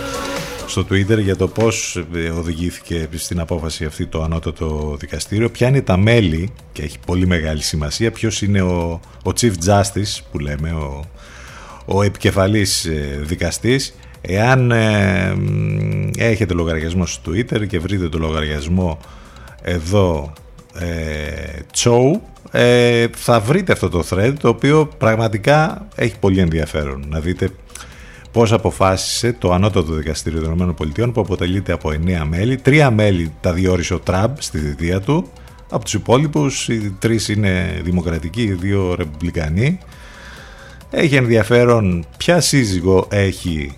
στο 0.75 0.87
Twitter 0.91 1.23
για 1.23 1.37
το 1.37 1.49
πώς 1.49 2.05
ε, 2.15 2.29
οδηγήθηκε 2.29 3.09
στην 3.15 3.41
απόφαση 3.41 3.85
αυτή 3.85 4.07
το 4.07 4.23
Ανώτατο 4.23 4.97
Δικαστήριο, 4.99 5.51
ποια 5.51 5.69
είναι 5.69 5.83
τα 5.83 5.97
μέλη 5.97 6.53
και 6.73 6.83
έχει 6.83 6.99
πολύ 7.07 7.27
μεγάλη 7.27 7.63
σημασία, 7.63 8.11
ποιος 8.11 8.43
είναι 8.43 8.63
ο, 8.63 9.01
ο 9.25 9.31
Chief 9.41 9.53
Justice 9.67 10.19
που 10.31 10.39
λέμε, 10.39 10.71
ο, 10.71 11.05
ο 11.85 12.03
επικεφαλής 12.03 12.85
ε, 12.85 13.21
δικαστής. 13.23 13.95
Εάν 14.21 14.71
ε, 14.71 15.35
έχετε 16.19 16.55
λογαριασμό 16.55 17.07
στο 17.07 17.33
Twitter 17.33 17.67
και 17.67 17.79
βρείτε 17.79 18.09
το 18.09 18.19
λογαριασμό 18.19 18.99
εδώ 19.63 20.33
ε, 20.79 20.87
Τσόου 21.73 22.23
ε, 22.51 23.07
θα 23.17 23.41
βρείτε 23.41 23.73
αυτό 23.73 23.89
το 23.89 24.05
thread 24.11 24.33
το 24.41 24.49
οποίο 24.49 24.89
πραγματικά 24.99 25.89
έχει 25.95 26.19
πολύ 26.19 26.41
ενδιαφέρον 26.41 27.05
να 27.09 27.21
δείτε 27.21 27.51
πώς 28.35 28.53
αποφάσισε 28.53 29.33
το 29.33 29.53
ανώτατο 29.53 29.93
δικαστήριο 29.93 30.41
των 30.41 30.77
ΗΠΑ 30.85 31.11
που 31.11 31.21
αποτελείται 31.21 31.73
από 31.73 31.91
9 31.91 32.23
μέλη 32.29 32.57
τρία 32.57 32.91
μέλη 32.91 33.33
τα 33.41 33.53
διόρισε 33.53 33.95
ο 33.95 33.99
Τραμπ 33.99 34.37
στη 34.39 34.59
θητεία 34.59 35.01
του 35.01 35.31
από 35.71 35.85
τους 35.85 35.95
υπόλοιπους 35.95 36.69
οι 36.69 36.97
τρεις 36.99 37.29
είναι 37.29 37.81
δημοκρατικοί 37.83 38.43
οι 38.43 38.53
δύο 38.53 38.95
ρεπουμπλικανοί 38.95 39.79
έχει 40.91 41.17
ενδιαφέρον 41.17 42.07
ποια 42.17 42.41
σύζυγο 42.41 43.07
έχει 43.11 43.77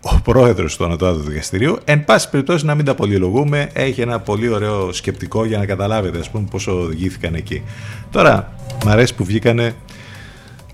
ο 0.00 0.20
πρόεδρος 0.24 0.76
του 0.76 0.84
Ανατολικού 0.84 1.28
Δικαστηρίου. 1.28 1.78
Εν 1.84 2.04
πάση 2.04 2.30
περιπτώσει 2.30 2.64
να 2.64 2.74
μην 2.74 2.84
τα 2.84 2.94
πολυλογούμε, 2.94 3.70
έχει 3.72 4.00
ένα 4.00 4.20
πολύ 4.20 4.48
ωραίο 4.48 4.92
σκεπτικό 4.92 5.44
για 5.44 5.58
να 5.58 5.66
καταλάβετε 5.66 6.18
ας 6.18 6.30
πούμε 6.30 6.46
πόσο 6.50 6.80
οδηγήθηκαν 6.80 7.34
εκεί. 7.34 7.62
Τώρα, 8.10 8.52
μ' 8.84 8.88
αρέσει 8.88 9.14
που 9.14 9.24
βγήκανε 9.24 9.74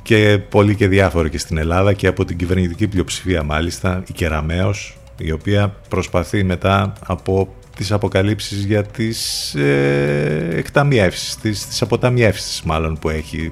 και 0.07 0.38
πολλοί 0.48 0.74
και 0.74 0.88
διάφοροι 0.88 1.30
και 1.30 1.38
στην 1.38 1.59
Ελλάδα 1.59 1.92
και 1.92 2.07
από 2.07 2.24
την 2.24 2.36
κυβερνητική 2.36 2.88
πλειοψηφία 2.88 3.42
μάλιστα, 3.42 4.02
η 4.09 4.12
Κεραμέως, 4.12 4.96
η 5.18 5.32
οποία 5.32 5.74
προσπαθεί 5.88 6.44
μετά 6.44 6.92
από 7.07 7.54
τις 7.76 7.92
αποκαλύψεις 7.92 8.64
για 8.64 8.82
τις 8.82 9.54
ε, 9.54 10.48
εκταμιεύσεις, 10.52 11.36
τις, 11.36 11.66
τις 11.66 11.82
αποταμιεύσεις 11.82 12.62
μάλλον 12.62 12.98
που 12.98 13.09
έχει 13.09 13.50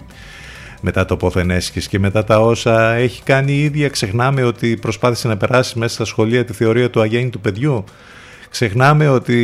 μετά 0.80 1.04
το 1.04 1.16
πόθεν 1.16 1.50
έσχες 1.50 1.88
και 1.88 1.98
μετά 1.98 2.24
τα 2.24 2.40
όσα 2.40 2.92
έχει 2.92 3.22
κάνει 3.22 3.52
η 3.52 3.62
ίδια. 3.62 3.88
Ξεχνάμε 3.88 4.42
ότι 4.42 4.76
προσπάθησε 4.76 5.28
να 5.28 5.36
περάσει 5.36 5.78
μέσα 5.78 5.94
στα 5.94 6.04
σχολεία 6.04 6.44
τη 6.44 6.52
θεωρία 6.52 6.90
του 6.90 7.00
αγέννητου 7.00 7.40
παιδιού. 7.40 7.84
Ξεχνάμε 8.54 9.08
ότι 9.08 9.38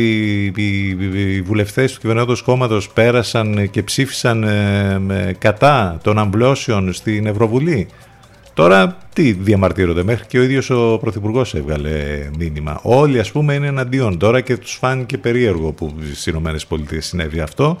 οι 0.55 1.41
βουλευτές 1.41 1.93
του 1.93 1.99
κυβερνώντος 1.99 2.41
κόμματος 2.41 2.89
πέρασαν 2.89 3.69
και 3.69 3.83
ψήφισαν 3.83 4.43
ε, 4.43 5.35
κατά 5.37 5.99
των 6.03 6.17
αμπλώσεων 6.17 6.93
στην 6.93 7.25
Ευρωβουλή. 7.25 7.87
Τώρα 8.53 8.97
τι 9.13 9.31
διαμαρτύρονται, 9.31 10.03
μέχρι 10.03 10.25
και 10.25 10.39
ο 10.39 10.41
ίδιος 10.41 10.69
ο 10.69 10.97
Πρωθυπουργός 10.97 11.55
έβγαλε 11.55 12.29
μήνυμα. 12.37 12.79
Όλοι 12.81 13.19
ας 13.19 13.31
πούμε 13.31 13.53
είναι 13.53 13.67
εναντίον 13.67 14.17
τώρα 14.17 14.41
και 14.41 14.57
τους 14.57 14.73
φάνηκε 14.73 15.17
περίεργο 15.17 15.71
που 15.71 15.95
στις 16.03 16.25
ΗΠΑ 16.25 16.55
συνέβη 16.97 17.39
αυτό. 17.39 17.77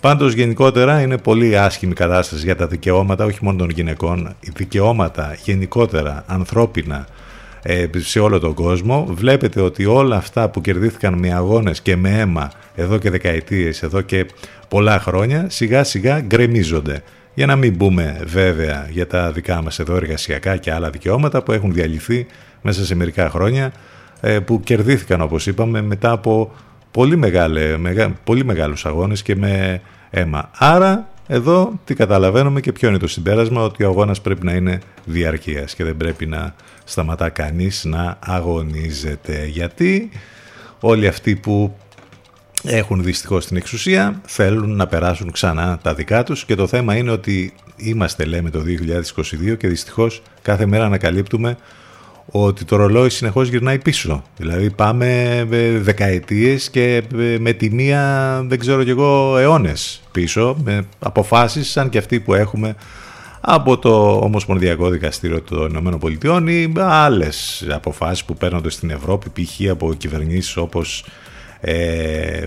Πάντως 0.00 0.32
γενικότερα 0.32 1.00
είναι 1.00 1.18
πολύ 1.18 1.58
άσχημη 1.58 1.94
κατάσταση 1.94 2.44
για 2.44 2.56
τα 2.56 2.66
δικαιώματα 2.66 3.24
όχι 3.24 3.38
μόνο 3.40 3.58
των 3.58 3.70
γυναικών, 3.70 4.34
δικαιώματα 4.54 5.36
γενικότερα 5.44 6.24
ανθρώπινα 6.26 6.96
ε, 6.96 7.21
σε 7.96 8.20
όλο 8.20 8.38
τον 8.38 8.54
κόσμο. 8.54 9.06
Βλέπετε 9.10 9.60
ότι 9.60 9.84
όλα 9.84 10.16
αυτά 10.16 10.48
που 10.48 10.60
κερδίθηκαν 10.60 11.14
με 11.14 11.32
αγώνες 11.32 11.80
και 11.80 11.96
με 11.96 12.18
αίμα 12.18 12.50
εδώ 12.74 12.98
και 12.98 13.10
δεκαετίες, 13.10 13.82
εδώ 13.82 14.00
και 14.00 14.26
πολλά 14.68 14.98
χρόνια, 14.98 15.46
σιγά 15.50 15.84
σιγά 15.84 16.20
γκρεμίζονται. 16.20 17.02
Για 17.34 17.46
να 17.46 17.56
μην 17.56 17.74
μπούμε 17.76 18.20
βέβαια 18.24 18.86
για 18.90 19.06
τα 19.06 19.32
δικά 19.32 19.62
μας 19.62 19.78
εδώ 19.78 19.96
εργασιακά 19.96 20.56
και 20.56 20.72
άλλα 20.72 20.90
δικαιώματα 20.90 21.42
που 21.42 21.52
έχουν 21.52 21.72
διαλυθεί 21.72 22.26
μέσα 22.62 22.84
σε 22.84 22.94
μερικά 22.94 23.30
χρόνια, 23.30 23.72
ε, 24.20 24.38
που 24.38 24.60
κερδίθηκαν 24.60 25.20
όπως 25.20 25.46
είπαμε 25.46 25.82
μετά 25.82 26.10
από 26.10 26.52
πολύ, 26.90 27.16
μεγάλε, 27.16 27.78
πολύ 28.24 28.44
μεγάλους 28.44 28.86
αγώνες 28.86 29.22
και 29.22 29.36
με 29.36 29.80
αίμα. 30.10 30.50
Άρα 30.58 31.08
εδώ 31.26 31.80
τι 31.84 31.94
καταλαβαίνουμε 31.94 32.60
και 32.60 32.72
ποιο 32.72 32.88
είναι 32.88 32.98
το 32.98 33.08
συμπέρασμα 33.08 33.62
ότι 33.62 33.84
ο 33.84 33.88
αγώνας 33.88 34.20
πρέπει 34.20 34.44
να 34.44 34.52
είναι 34.52 34.80
διαρκείας 35.04 35.74
και 35.74 35.84
δεν 35.84 35.96
πρέπει 35.96 36.26
να 36.26 36.54
σταματά 36.84 37.28
κανείς 37.28 37.84
να 37.84 38.18
αγωνίζεται. 38.20 39.46
Γιατί 39.46 40.10
όλοι 40.80 41.06
αυτοί 41.06 41.36
που 41.36 41.76
έχουν 42.64 43.02
δυστυχώς 43.02 43.46
την 43.46 43.56
εξουσία 43.56 44.20
θέλουν 44.24 44.76
να 44.76 44.86
περάσουν 44.86 45.30
ξανά 45.30 45.78
τα 45.82 45.94
δικά 45.94 46.22
τους 46.22 46.44
και 46.44 46.54
το 46.54 46.66
θέμα 46.66 46.96
είναι 46.96 47.10
ότι 47.10 47.52
είμαστε 47.76 48.24
λέμε 48.24 48.50
το 48.50 48.62
2022 49.52 49.56
και 49.58 49.68
δυστυχώς 49.68 50.22
κάθε 50.42 50.66
μέρα 50.66 50.84
ανακαλύπτουμε 50.84 51.56
ότι 52.26 52.64
το 52.64 52.76
ρολόι 52.76 53.10
συνεχώς 53.10 53.48
γυρνάει 53.48 53.78
πίσω. 53.78 54.22
Δηλαδή 54.36 54.70
πάμε 54.70 55.46
δεκαετίες 55.80 56.70
και 56.70 57.02
με 57.38 57.52
τη 57.52 57.70
μία 57.70 58.42
δεν 58.48 58.58
ξέρω 58.58 58.84
κι 58.84 58.90
εγώ 58.90 59.36
αιώνες 59.38 60.02
πίσω 60.12 60.56
με 60.64 60.84
αποφάσεις 60.98 61.70
σαν 61.70 61.88
και 61.88 61.98
αυτή 61.98 62.20
που 62.20 62.34
έχουμε 62.34 62.76
από 63.40 63.78
το 63.78 64.18
Ομοσπονδιακό 64.22 64.88
Δικαστήριο 64.88 65.40
των 65.42 65.98
ΗΠΑ 66.12 66.50
ή 66.50 66.72
άλλες 66.76 67.66
αποφάσεις 67.70 68.24
που 68.24 68.34
παίρνονται 68.34 68.70
στην 68.70 68.90
Ευρώπη 68.90 69.30
π.χ. 69.30 69.70
από 69.70 69.94
κυβερνήσεις 69.94 70.56
όπως 70.56 71.04
ε, 71.60 72.46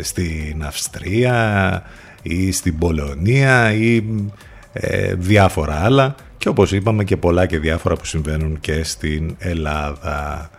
στην 0.00 0.64
Αυστρία 0.64 1.82
ή 2.22 2.52
στην 2.52 2.78
Πολωνία 2.78 3.72
ή 3.72 4.04
ε, 4.72 5.14
διάφορα 5.14 5.74
άλλα 5.84 6.14
και 6.40 6.48
όπως 6.48 6.72
είπαμε 6.72 7.04
και 7.04 7.16
πολλά 7.16 7.46
και 7.46 7.58
διάφορα 7.58 7.96
που 7.96 8.04
συμβαίνουν 8.04 8.60
και 8.60 8.84
στην 8.84 9.34
Ελλάδα. 9.38 10.50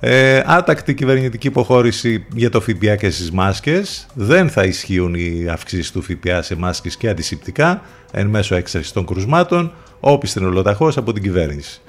Ε, 0.00 0.42
άτακτη 0.46 0.94
κυβερνητική 0.94 1.46
υποχώρηση 1.46 2.26
για 2.34 2.50
το 2.50 2.60
ΦΠΑ 2.60 2.96
και 2.96 3.10
στις 3.10 3.30
μάσκες. 3.30 4.06
Δεν 4.14 4.48
θα 4.50 4.64
ισχύουν 4.64 5.14
οι 5.14 5.48
αυξήσεις 5.50 5.90
του 5.90 6.02
ΦΠΑ 6.02 6.42
σε 6.42 6.56
μάσκες 6.56 6.96
και 6.96 7.08
αντισηπτικά 7.08 7.82
εν 8.12 8.26
μέσω 8.26 8.54
έξαρσης 8.54 8.92
των 8.92 9.06
κρουσμάτων, 9.06 9.72
όπισθεν 10.00 10.44
ολοταχώς 10.44 10.96
από 10.96 11.12
την 11.12 11.22
κυβέρνηση. 11.22 11.80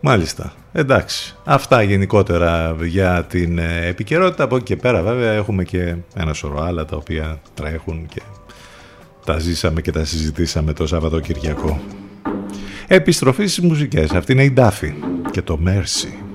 Μάλιστα. 0.00 0.52
Εντάξει. 0.72 1.34
Αυτά 1.44 1.82
γενικότερα 1.82 2.76
για 2.82 3.24
την 3.28 3.58
ε, 3.58 3.86
επικαιρότητα. 3.86 4.44
Από 4.44 4.56
εκεί 4.56 4.64
και 4.64 4.76
πέρα 4.76 5.02
βέβαια 5.02 5.32
έχουμε 5.32 5.64
και 5.64 5.94
ένα 6.14 6.32
σωρό 6.32 6.62
άλλα 6.62 6.84
τα 6.84 6.96
οποία 6.96 7.40
τρέχουν 7.54 8.06
και 8.08 8.22
τα 9.24 9.38
ζήσαμε 9.38 9.80
και 9.80 9.90
τα 9.90 10.04
συζητήσαμε 10.04 10.72
το 10.72 10.86
Σαββατοκυριακό. 10.86 11.80
Επιστροφή 12.88 13.46
στις 13.46 13.64
μουσικές. 13.64 14.10
Αυτή 14.10 14.32
είναι 14.32 14.44
η 14.44 14.50
Ντάφη 14.50 14.94
και 15.30 15.42
το 15.42 15.58
Mercy. 15.66 16.25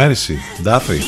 Μέρση, 0.00 0.38
Ντάφη. 0.62 0.98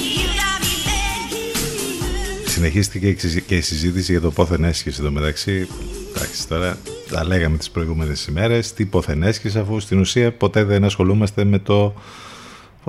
Συνεχίστηκε 2.47 3.13
και 3.47 3.57
η 3.57 3.61
συζήτηση 3.61 4.13
για 4.13 4.21
το 4.21 4.31
πόθεν 4.31 4.65
έσχεση 4.65 4.99
εδώ 5.01 5.11
μεταξύ. 5.11 5.69
Εντάξει, 6.09 6.49
τώρα 6.49 6.79
τα 7.11 7.25
λέγαμε 7.25 7.57
τις 7.57 7.71
προηγούμενες 7.71 8.27
ημέρες. 8.27 8.73
Τι 8.73 8.85
πόθεν 8.85 9.23
έσχεση 9.23 9.59
αφού 9.59 9.81
στην 9.81 10.01
ουσία 10.01 10.33
ποτέ 10.33 10.65
δεν 10.65 10.85
ασχολούμαστε 10.85 11.45
με 11.45 11.59
το 11.59 11.95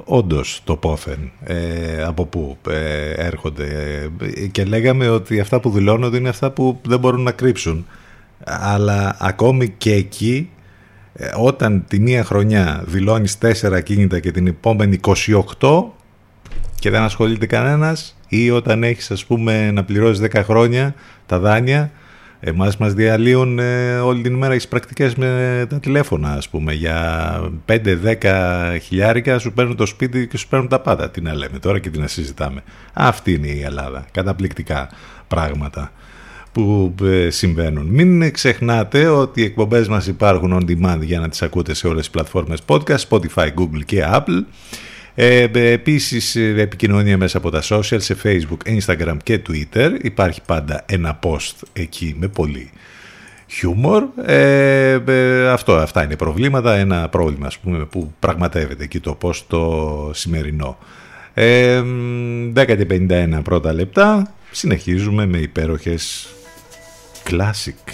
όντως 0.03 0.61
το 0.63 0.75
πόθεν. 0.75 1.31
Ε, 1.43 2.03
από 2.03 2.25
πού 2.25 2.57
ε, 2.69 3.09
έρχονται. 3.09 3.65
Ε, 4.19 4.47
και 4.47 4.63
λέγαμε 4.63 5.09
ότι 5.09 5.39
αυτά 5.39 5.59
που 5.59 5.69
δηλώνονται 5.69 6.17
είναι 6.17 6.29
αυτά 6.29 6.51
που 6.51 6.79
δεν 6.87 6.99
μπορούν 6.99 7.21
να 7.21 7.31
κρύψουν. 7.31 7.85
Αλλά 8.45 9.15
ακόμη 9.19 9.69
και 9.69 9.93
εκεί 9.93 10.49
ε, 10.49 10.60
όταν 11.37 11.83
τη 11.87 11.99
μία 11.99 12.23
χρονιά 12.23 12.83
δηλώνεις 12.85 13.37
4 13.61 13.83
κίνητα 13.83 14.19
και 14.19 14.31
την 14.31 14.47
επόμενη 14.47 14.99
28 15.59 15.83
και 16.79 16.89
δεν 16.89 17.01
ασχολείται 17.01 17.45
κανένας 17.45 18.17
ή 18.27 18.51
όταν 18.51 18.83
έχεις 18.83 19.11
ας 19.11 19.25
πούμε 19.25 19.71
να 19.71 19.83
πληρώσεις 19.83 20.29
10 20.33 20.41
χρόνια 20.43 20.95
τα 21.25 21.39
δάνεια 21.39 21.91
εμάς 22.43 22.77
μας 22.77 22.93
διαλύουν 22.93 23.59
ε, 23.59 23.99
όλη 23.99 24.21
την 24.21 24.33
ημέρα 24.33 24.55
τις 24.55 24.67
πρακτικές 24.67 25.15
με 25.15 25.65
τα 25.69 25.79
τηλέφωνα 25.79 26.33
ας 26.33 26.49
πούμε 26.49 26.73
για 26.73 27.39
5-10 27.65 28.77
χιλιάρικα 28.81 29.39
σου 29.39 29.53
παίρνουν 29.53 29.75
το 29.75 29.85
σπίτι 29.85 30.27
και 30.27 30.37
σου 30.37 30.47
παίρνουν 30.47 30.67
τα 30.67 30.79
πάντα. 30.79 31.09
Τι 31.09 31.21
να 31.21 31.33
λέμε 31.33 31.59
τώρα 31.59 31.79
και 31.79 31.89
τι 31.89 31.99
να 31.99 32.07
συζητάμε. 32.07 32.63
Αυτή 32.93 33.33
είναι 33.33 33.47
η 33.47 33.61
Ελλάδα. 33.61 34.05
Καταπληκτικά 34.11 34.89
πράγματα 35.27 35.91
που 36.51 36.95
ε, 37.03 37.29
συμβαίνουν. 37.29 37.85
Μην 37.85 38.31
ξεχνάτε 38.31 39.07
ότι 39.07 39.41
οι 39.41 39.43
εκπομπές 39.43 39.87
μας 39.87 40.07
υπάρχουν 40.07 40.57
on 40.61 40.71
demand 40.71 40.99
για 41.01 41.19
να 41.19 41.29
τις 41.29 41.41
ακούτε 41.41 41.73
σε 41.73 41.87
όλες 41.87 41.99
τις 41.99 42.09
πλατφόρμες 42.09 42.59
podcast, 42.67 43.07
Spotify, 43.09 43.47
Google 43.57 43.83
και 43.85 44.03
Apple. 44.13 44.43
Ε, 45.15 45.47
επίσης 45.53 46.35
ε, 46.35 46.53
επικοινωνία 46.57 47.17
μέσα 47.17 47.37
από 47.37 47.49
τα 47.49 47.61
social 47.69 48.01
σε 48.01 48.17
Facebook, 48.23 48.77
Instagram 48.77 49.17
και 49.23 49.41
Twitter. 49.49 49.91
Υπάρχει 50.01 50.41
πάντα 50.45 50.83
ένα 50.87 51.19
post 51.23 51.53
εκεί 51.73 52.15
με 52.19 52.27
πολύ 52.27 52.71
χιούμορ. 53.47 54.03
Ε, 54.25 55.01
ε, 55.07 55.47
αυτό, 55.49 55.75
αυτά 55.75 56.03
είναι 56.03 56.15
προβλήματα. 56.15 56.75
Ένα 56.75 57.09
πρόβλημα 57.09 57.47
ας 57.47 57.57
πούμε, 57.57 57.85
που 57.85 58.13
πραγματεύεται 58.19 58.83
εκεί 58.83 58.99
το 58.99 59.17
post 59.21 59.41
το 59.47 60.11
σημερινό. 60.13 60.77
Ε, 61.33 61.81
10 62.53 62.85
51 62.89 63.39
πρώτα 63.43 63.73
λεπτά. 63.73 64.33
Συνεχίζουμε 64.51 65.25
με 65.25 65.37
υπέροχες 65.37 66.29
classic 67.29 67.93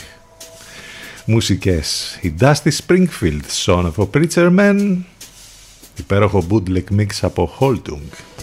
μουσικές. 1.25 2.17
Η 2.21 2.33
Dusty 2.39 2.71
Springfield, 2.87 3.41
Son 3.65 3.91
of 3.91 4.03
a 4.03 4.05
Preacher 4.13 4.57
Man, 4.59 4.97
υπέροχο 5.97 6.47
bootleg 6.49 6.97
mix 6.97 7.07
από 7.21 7.57
Holtung. 7.59 8.37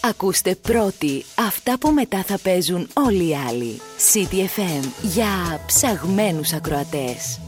Ακούστε 0.00 0.54
πρώτοι 0.54 1.24
αυτά 1.34 1.78
που 1.78 1.90
μετά 1.90 2.22
θα 2.22 2.38
παίζουν 2.42 2.88
όλοι 2.92 3.28
οι 3.28 3.36
άλλοι. 3.48 3.80
CTFM 4.12 4.88
για 5.02 5.60
ψαγμένους 5.66 6.52
ακροατές. 6.52 7.40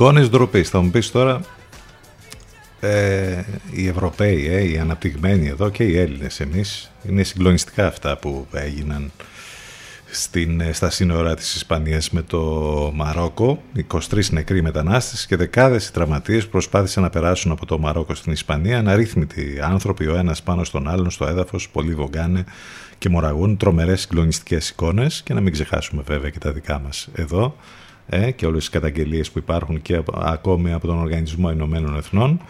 Εικόνες 0.00 0.30
ντροπής. 0.30 0.68
Θα 0.68 0.80
μου 0.80 0.90
πεις 0.90 1.10
τώρα 1.10 1.40
ε, 2.80 3.42
οι 3.70 3.88
Ευρωπαίοι, 3.88 4.46
ε, 4.46 4.70
οι 4.70 4.78
αναπτυγμένοι 4.78 5.46
εδώ 5.46 5.68
και 5.68 5.84
οι 5.84 5.98
Έλληνες 5.98 6.40
εμείς 6.40 6.90
είναι 7.08 7.22
συγκλονιστικά 7.22 7.86
αυτά 7.86 8.16
που 8.16 8.46
έγιναν 8.52 9.10
στην, 10.10 10.60
ε, 10.60 10.72
στα 10.72 10.90
σύνορα 10.90 11.34
της 11.34 11.54
Ισπανίας 11.54 12.10
με 12.10 12.22
το 12.22 12.40
Μαρόκο. 12.94 13.62
23 13.74 14.30
νεκροί 14.30 14.62
μετανάστες 14.62 15.26
και 15.26 15.36
δεκάδες 15.36 15.86
οι 15.86 15.92
τραυματίες 15.92 16.48
προσπάθησαν 16.48 17.02
να 17.02 17.10
περάσουν 17.10 17.50
από 17.50 17.66
το 17.66 17.78
Μαρόκο 17.78 18.14
στην 18.14 18.32
Ισπανία. 18.32 18.78
Αναρρύθμιτοι 18.78 19.58
άνθρωποι 19.62 20.06
ο 20.06 20.16
ένας 20.16 20.42
πάνω 20.42 20.64
στον 20.64 20.88
άλλον 20.88 21.10
στο 21.10 21.26
έδαφος 21.26 21.68
πολλοί 21.68 21.94
βογκάνε 21.94 22.44
και 22.98 23.08
μοραγούν 23.08 23.56
τρομερές 23.56 24.00
συγκλονιστικές 24.00 24.68
εικόνες. 24.68 25.22
Και 25.24 25.34
να 25.34 25.40
μην 25.40 25.52
ξεχάσουμε 25.52 26.02
βέβαια 26.06 26.30
και 26.30 26.38
τα 26.38 26.52
δικά 26.52 26.78
μας 26.78 27.08
εδώ 27.14 27.56
ε, 28.10 28.30
και 28.30 28.46
όλες 28.46 28.58
τις 28.58 28.68
καταγγελίες 28.68 29.30
που 29.30 29.38
υπάρχουν 29.38 29.82
και 29.82 30.02
ακόμη 30.14 30.72
από 30.72 30.86
τον 30.86 30.98
Οργανισμό 30.98 31.50
Ηνωμένων 31.50 31.96
Εθνών. 31.96 32.40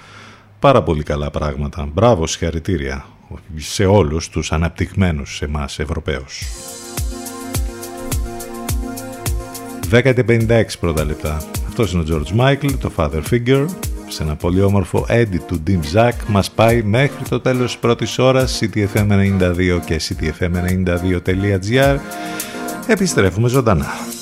Πάρα 0.59 0.83
πολύ 0.83 1.03
καλά 1.03 1.31
πράγματα. 1.31 1.89
Μπράβο 1.93 2.27
συγχαρητήρια 2.27 3.05
σε 3.57 3.85
όλους 3.85 4.29
τους 4.29 4.53
αναπτυγμένους 4.53 5.37
σε 5.37 5.45
εμάς 5.45 5.79
Ευρωπαίους. 5.79 6.43
10.56 9.91 10.63
πρώτα 10.81 11.05
λεπτά. 11.05 11.37
Αυτός 11.69 11.93
είναι 11.93 12.03
ο 12.03 12.07
George 12.09 12.41
Michael, 12.41 12.73
το 12.81 12.91
Father 12.97 13.23
Figure, 13.31 13.67
σε 14.09 14.23
ένα 14.23 14.37
πολύ 14.37 14.63
όμορφο 14.63 15.07
edit 15.09 15.41
του 15.47 15.63
Dim 15.67 15.81
Zack 15.95 16.13
μας 16.27 16.51
πάει 16.51 16.83
μέχρι 16.83 17.29
το 17.29 17.41
τέλος 17.41 17.71
της 17.71 17.81
πρώτης 17.81 18.19
ώρας 18.19 18.61
ctfm92 18.61 19.81
και 19.85 20.01
ctfm92.gr 20.09 21.99
επιστρέφουμε 22.87 23.49
ζωντανά. 23.49 24.20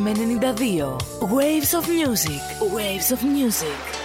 CTFM 0.00 0.40
92. 0.40 1.26
Waves 1.26 1.74
of 1.74 1.86
Music. 1.88 2.40
Waves 2.60 3.12
of 3.12 3.22
Music. 3.22 3.99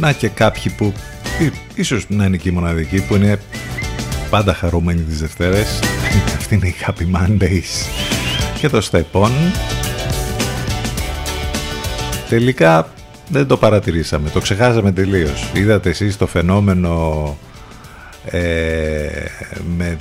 Να 0.00 0.12
και 0.12 0.28
κάποιοι 0.28 0.72
που 0.72 0.92
ίσως 1.74 2.04
να 2.08 2.24
είναι 2.24 2.36
και 2.36 2.48
οι 2.48 2.52
μοναδικοί 2.52 3.02
που 3.02 3.14
είναι 3.14 3.38
πάντα 4.30 4.54
χαρούμενοι 4.54 5.00
τις 5.00 5.20
Δευτέρες. 5.20 5.80
Αυτή 6.36 6.54
είναι 6.54 6.66
η 6.66 6.74
Happy 6.86 7.16
Mondays. 7.16 7.88
Και 8.58 8.68
το 8.68 8.88
Step 8.90 9.20
On 9.22 9.30
τελικά 12.28 12.88
δεν 13.28 13.46
το 13.46 13.56
παρατηρήσαμε 13.56 14.28
το 14.30 14.40
ξεχάσαμε 14.40 14.92
τελείως. 14.92 15.50
Είδατε 15.54 15.88
εσείς 15.88 16.16
το 16.16 16.26
φαινόμενο 16.26 17.36
ε, 18.24 19.08
με 19.76 19.96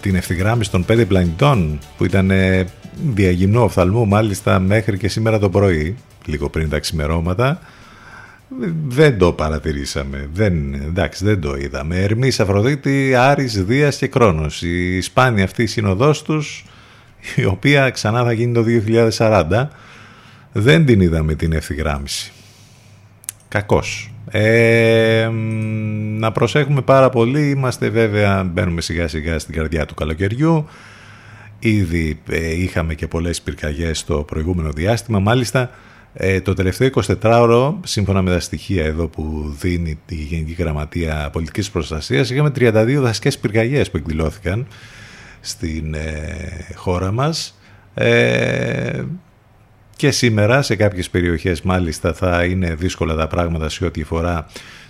την 0.00 0.14
ευθυγράμμιση 0.14 0.70
των 0.70 0.84
πέντε 0.84 1.04
πλανητών 1.04 1.78
που 1.96 2.04
ήταν 2.04 2.30
ε, 2.30 2.66
διαγυμνού 3.14 3.62
οφθαλμού 3.62 4.06
μάλιστα 4.06 4.58
μέχρι 4.58 4.98
και 4.98 5.08
σήμερα 5.08 5.38
το 5.38 5.48
πρωί, 5.50 5.96
λίγο 6.24 6.48
πριν 6.48 6.68
τα 6.68 6.78
ξημερώματα, 6.78 7.60
δεν 8.86 9.18
το 9.18 9.32
παρατηρήσαμε. 9.32 10.28
Δεν, 10.32 10.74
εντάξει, 10.74 11.24
δεν 11.24 11.40
το 11.40 11.54
είδαμε. 11.56 11.96
Ερμής, 11.96 12.40
Αφροδίτη, 12.40 13.14
Άρης, 13.14 13.64
Δίας 13.64 13.96
και 13.96 14.06
Κρόνος. 14.06 14.62
Η 14.62 15.00
σπάνια 15.00 15.44
αυτή 15.44 15.62
η 15.62 15.66
σύνοδός 15.66 16.22
τους, 16.22 16.64
η 17.36 17.44
οποία 17.44 17.90
ξανά 17.90 18.24
θα 18.24 18.32
γίνει 18.32 18.52
το 18.52 18.62
2040, 18.62 19.68
δεν 20.52 20.86
την 20.86 21.00
είδαμε 21.00 21.34
την 21.34 21.52
ευθυγράμμιση. 21.52 22.32
Κακός. 23.48 24.12
Ε, 24.30 25.28
να 26.18 26.32
προσέχουμε 26.32 26.80
πάρα 26.80 27.10
πολύ. 27.10 27.50
Είμαστε 27.50 27.88
βέβαια, 27.88 28.42
μπαίνουμε 28.42 28.80
σιγά 28.80 29.08
σιγά 29.08 29.38
στην 29.38 29.54
καρδιά 29.54 29.86
του 29.86 29.94
καλοκαιριού. 29.94 30.66
Ήδη 31.58 32.20
ε, 32.28 32.62
είχαμε 32.62 32.94
και 32.94 33.06
πολλές 33.06 33.42
πυρκαγιές 33.42 33.98
στο 33.98 34.22
προηγούμενο 34.22 34.70
διάστημα. 34.70 35.18
Μάλιστα, 35.18 35.70
ε, 36.14 36.40
το 36.40 36.54
τελευταίο 36.54 36.90
24ωρο, 37.22 37.74
σύμφωνα 37.84 38.22
με 38.22 38.30
τα 38.30 38.40
στοιχεία 38.40 38.84
εδώ 38.84 39.06
που 39.08 39.54
δίνει 39.60 39.98
η 40.08 40.14
Γενική 40.14 40.52
Γραμματεία 40.52 41.30
Πολιτικής 41.32 41.70
Προστασίας, 41.70 42.30
είχαμε 42.30 42.52
32 42.56 42.96
δασικές 43.00 43.38
πυρκαγιές 43.38 43.90
που 43.90 43.96
εκδηλώθηκαν 43.96 44.66
στην 45.40 45.94
ε, 45.94 46.74
χώρα 46.74 47.12
μας. 47.12 47.58
Ε, 47.94 49.02
και 49.96 50.10
σήμερα 50.10 50.62
σε 50.62 50.76
κάποιες 50.76 51.10
περιοχές 51.10 51.62
μάλιστα 51.62 52.12
θα 52.12 52.44
είναι 52.44 52.74
δύσκολα 52.74 53.14
τα 53.14 53.26
πράγματα 53.26 53.68
σε 53.68 53.84
ό,τι 53.84 54.04
φορά 54.04 54.46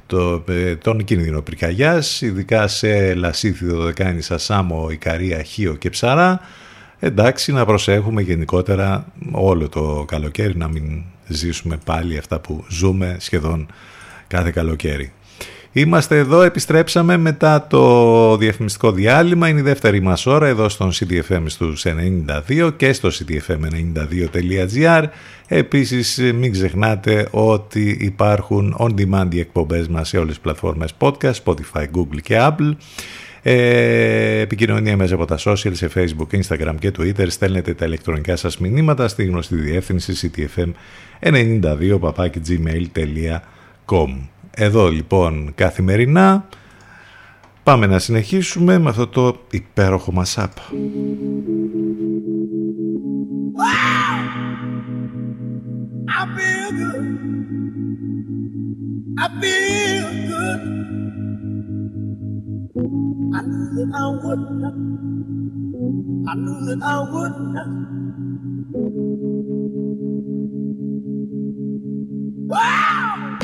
το, 0.07 0.45
ε, 0.49 0.77
τον 0.77 1.05
κίνδυνο 1.05 1.43
πυρκαγιάς, 1.43 2.21
ειδικά 2.21 2.67
σε 2.67 3.15
Λασίθιδο, 3.15 3.83
Δεκάνησα, 3.83 4.39
Σάμο, 4.39 4.91
Ικαρία, 4.91 5.43
Χίο 5.43 5.75
και 5.75 5.91
Ψαρά. 5.91 6.41
Εντάξει, 6.99 7.53
να 7.53 7.65
προσέχουμε 7.65 8.23
γενικότερα 8.23 9.13
όλο 9.33 9.69
το 9.69 10.05
καλοκαίρι 10.09 10.57
να 10.57 10.69
μην 10.69 11.05
ζήσουμε 11.27 11.79
πάλι 11.85 12.19
αυτά 12.19 12.41
που 12.41 12.65
ζούμε 12.69 13.17
σχεδόν 13.21 13.67
κάθε 14.27 14.51
καλοκαίρι. 14.51 15.13
Είμαστε 15.75 16.19
εδώ, 16.19 16.43
επιστρέψαμε 16.43 17.17
μετά 17.17 17.67
το 17.67 18.37
διαφημιστικό 18.37 18.93
διάλειμμα. 18.93 19.49
Είναι 19.49 19.61
η 19.61 19.63
δεύτερη 19.63 20.01
μας 20.01 20.27
ώρα 20.27 20.47
εδώ 20.47 20.69
στον 20.69 20.91
CDFM 20.93 21.43
στους 21.47 21.85
92 22.59 22.73
και 22.77 22.93
στο 22.93 23.09
cdfm92.gr. 23.09 25.05
Επίσης 25.47 26.19
μην 26.35 26.53
ξεχνάτε 26.53 27.29
ότι 27.31 27.97
υπάρχουν 28.01 28.77
on-demand 28.79 29.29
οι 29.31 29.41
εκπομπές 29.41 29.89
μας 29.89 30.09
σε 30.09 30.17
όλες 30.17 30.29
τις 30.29 30.41
πλατφόρμες 30.41 30.95
podcast, 30.99 31.35
Spotify, 31.45 31.85
Google 31.95 32.21
και 32.23 32.37
Apple. 32.41 32.73
Ε, 33.45 34.41
επικοινωνία 34.41 34.97
μέσα 34.97 35.15
από 35.15 35.25
τα 35.25 35.39
social 35.39 35.73
σε 35.73 35.91
Facebook, 35.95 36.41
Instagram 36.43 36.75
και 36.79 36.93
Twitter. 36.99 37.27
Στέλνετε 37.29 37.75
τα 37.75 37.85
ηλεκτρονικά 37.85 38.37
σας 38.37 38.59
μηνύματα 38.59 39.09
στη 39.09 39.25
γνωστή 39.25 39.55
διεύθυνση 39.57 40.33
ctfm92 40.35 41.99
εδώ 44.55 44.89
λοιπόν 44.89 45.53
καθημερινά 45.55 46.49
πάμε 47.63 47.87
να 47.87 47.99
συνεχίσουμε 47.99 48.79
με 48.79 48.89
αυτό 48.89 49.07
το 49.07 49.41
υπέροχο 49.51 50.13
μασάπ. 50.13 50.53
I 56.15 56.25
feel 56.37 56.69
good. 56.81 57.05
I 59.19 59.27
feel 59.41 60.07
good. 60.31 60.82
I 63.35 63.41
knew 63.41 63.69
that 63.77 63.91
I 63.95 64.09
would. 64.23 64.41
I 66.29 66.35
knew 66.35 66.59
that 66.67 66.81
I 66.83 67.01
would. 67.13 67.35
Wow! 72.47 73.39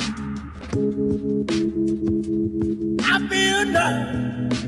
I 3.00 3.28
feel 3.28 3.64
nice. 3.64 4.62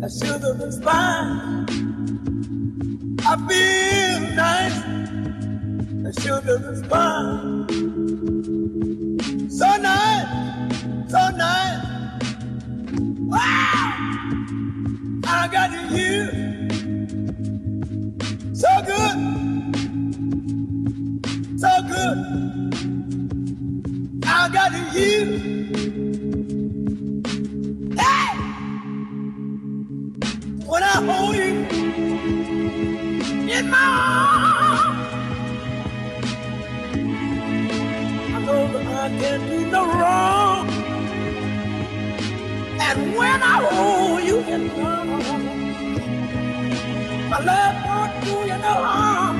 The 0.00 0.08
sugar 0.08 0.54
is 0.66 0.76
fine. 0.82 1.66
I 3.20 3.36
feel 3.46 4.20
nice. 4.34 4.78
The 6.02 6.12
sugar 6.22 6.58
is 6.72 6.80
fine. 6.86 7.68
So 9.50 9.68
nice, 9.76 10.30
so 11.10 11.30
nice. 11.36 11.97
I 13.30 13.36
got 15.52 15.70
you. 15.92 16.28
So 18.54 18.68
good. 18.86 19.18
So 21.58 21.68
good. 21.88 22.18
I 24.24 24.48
got 24.52 24.72
you. 24.94 25.24
Hey! 27.98 28.38
When 30.66 30.82
I 30.82 30.86
hold 31.08 31.36
you 31.36 31.66
in 33.50 33.70
my 33.70 33.78
arms, 33.78 35.22
I 38.18 38.20
know 38.46 38.68
that 38.72 38.86
I 38.86 39.08
can't 39.20 39.50
do 39.50 39.58
no 39.70 39.84
wrong. 39.86 40.77
And 42.80 43.16
when 43.16 43.42
I 43.42 43.56
hold 43.70 44.22
you 44.24 44.38
in 44.40 44.68
my 44.68 44.82
arms, 44.82 45.68
my 47.30 47.38
love 47.40 47.76
won't 47.86 48.24
do 48.24 48.30
you 48.50 48.58
no 48.58 48.74
harm. 48.90 49.36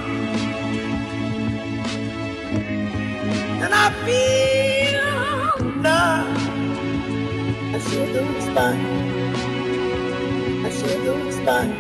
And 3.63 3.73
I 3.75 3.91
feel 4.05 5.65
now. 5.81 6.27
I 7.75 7.79
sure 7.79 8.13
don't 8.13 8.43
spine. 8.43 8.85
I 10.67 10.71
sure 10.71 11.05
don't 11.05 11.33
spine. 11.33 11.73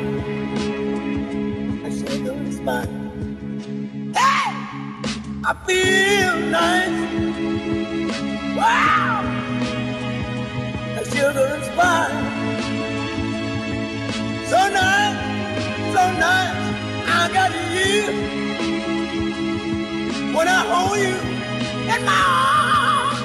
I 1.84 1.90
sure 1.90 2.18
don't 2.24 2.52
spine. 2.52 2.92
Hey! 4.14 4.50
I 5.44 5.54
feel 5.66 6.36
nice. 6.50 6.98
Wow! 8.56 9.37
I 11.20 11.32
sure. 11.32 11.58
So 14.46 14.56
nice, 14.56 15.18
so 15.94 16.04
nice. 16.18 16.56
I 17.08 17.30
got 17.32 17.50
you. 17.74 18.02
When 20.36 20.48
I 20.48 20.60
hold 20.70 20.98
you 20.98 21.16
in 21.94 22.00
my 22.04 22.22
arms. 22.36 23.20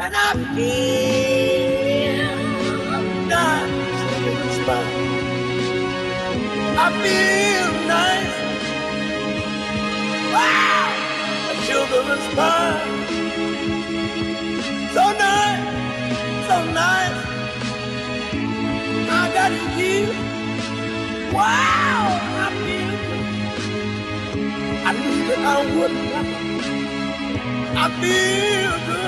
And 0.00 0.14
I 0.14 0.32
feel 0.54 2.30
nice 3.26 4.00
in 4.28 4.34
the 4.42 4.50
spot. 4.58 4.86
I 6.78 6.86
feel 7.02 7.70
nice. 7.88 8.36
Ah! 10.32 10.36
Wow! 10.36 10.88
sugar 11.66 12.02
and 12.14 12.22
spice. 12.30 12.86
So 14.94 15.04
nice, 15.24 15.66
so 16.46 16.56
nice. 16.82 17.18
I 19.10 19.22
got 19.34 19.52
you. 19.78 19.98
Wow, 21.34 22.06
I 22.38 22.48
feel 22.62 22.94
good. 23.08 23.26
I 24.86 24.90
knew 24.94 25.20
that 25.28 25.42
I 25.42 25.58
would. 25.74 25.94
I 27.76 27.86
feel 28.00 28.74
good. 28.86 29.07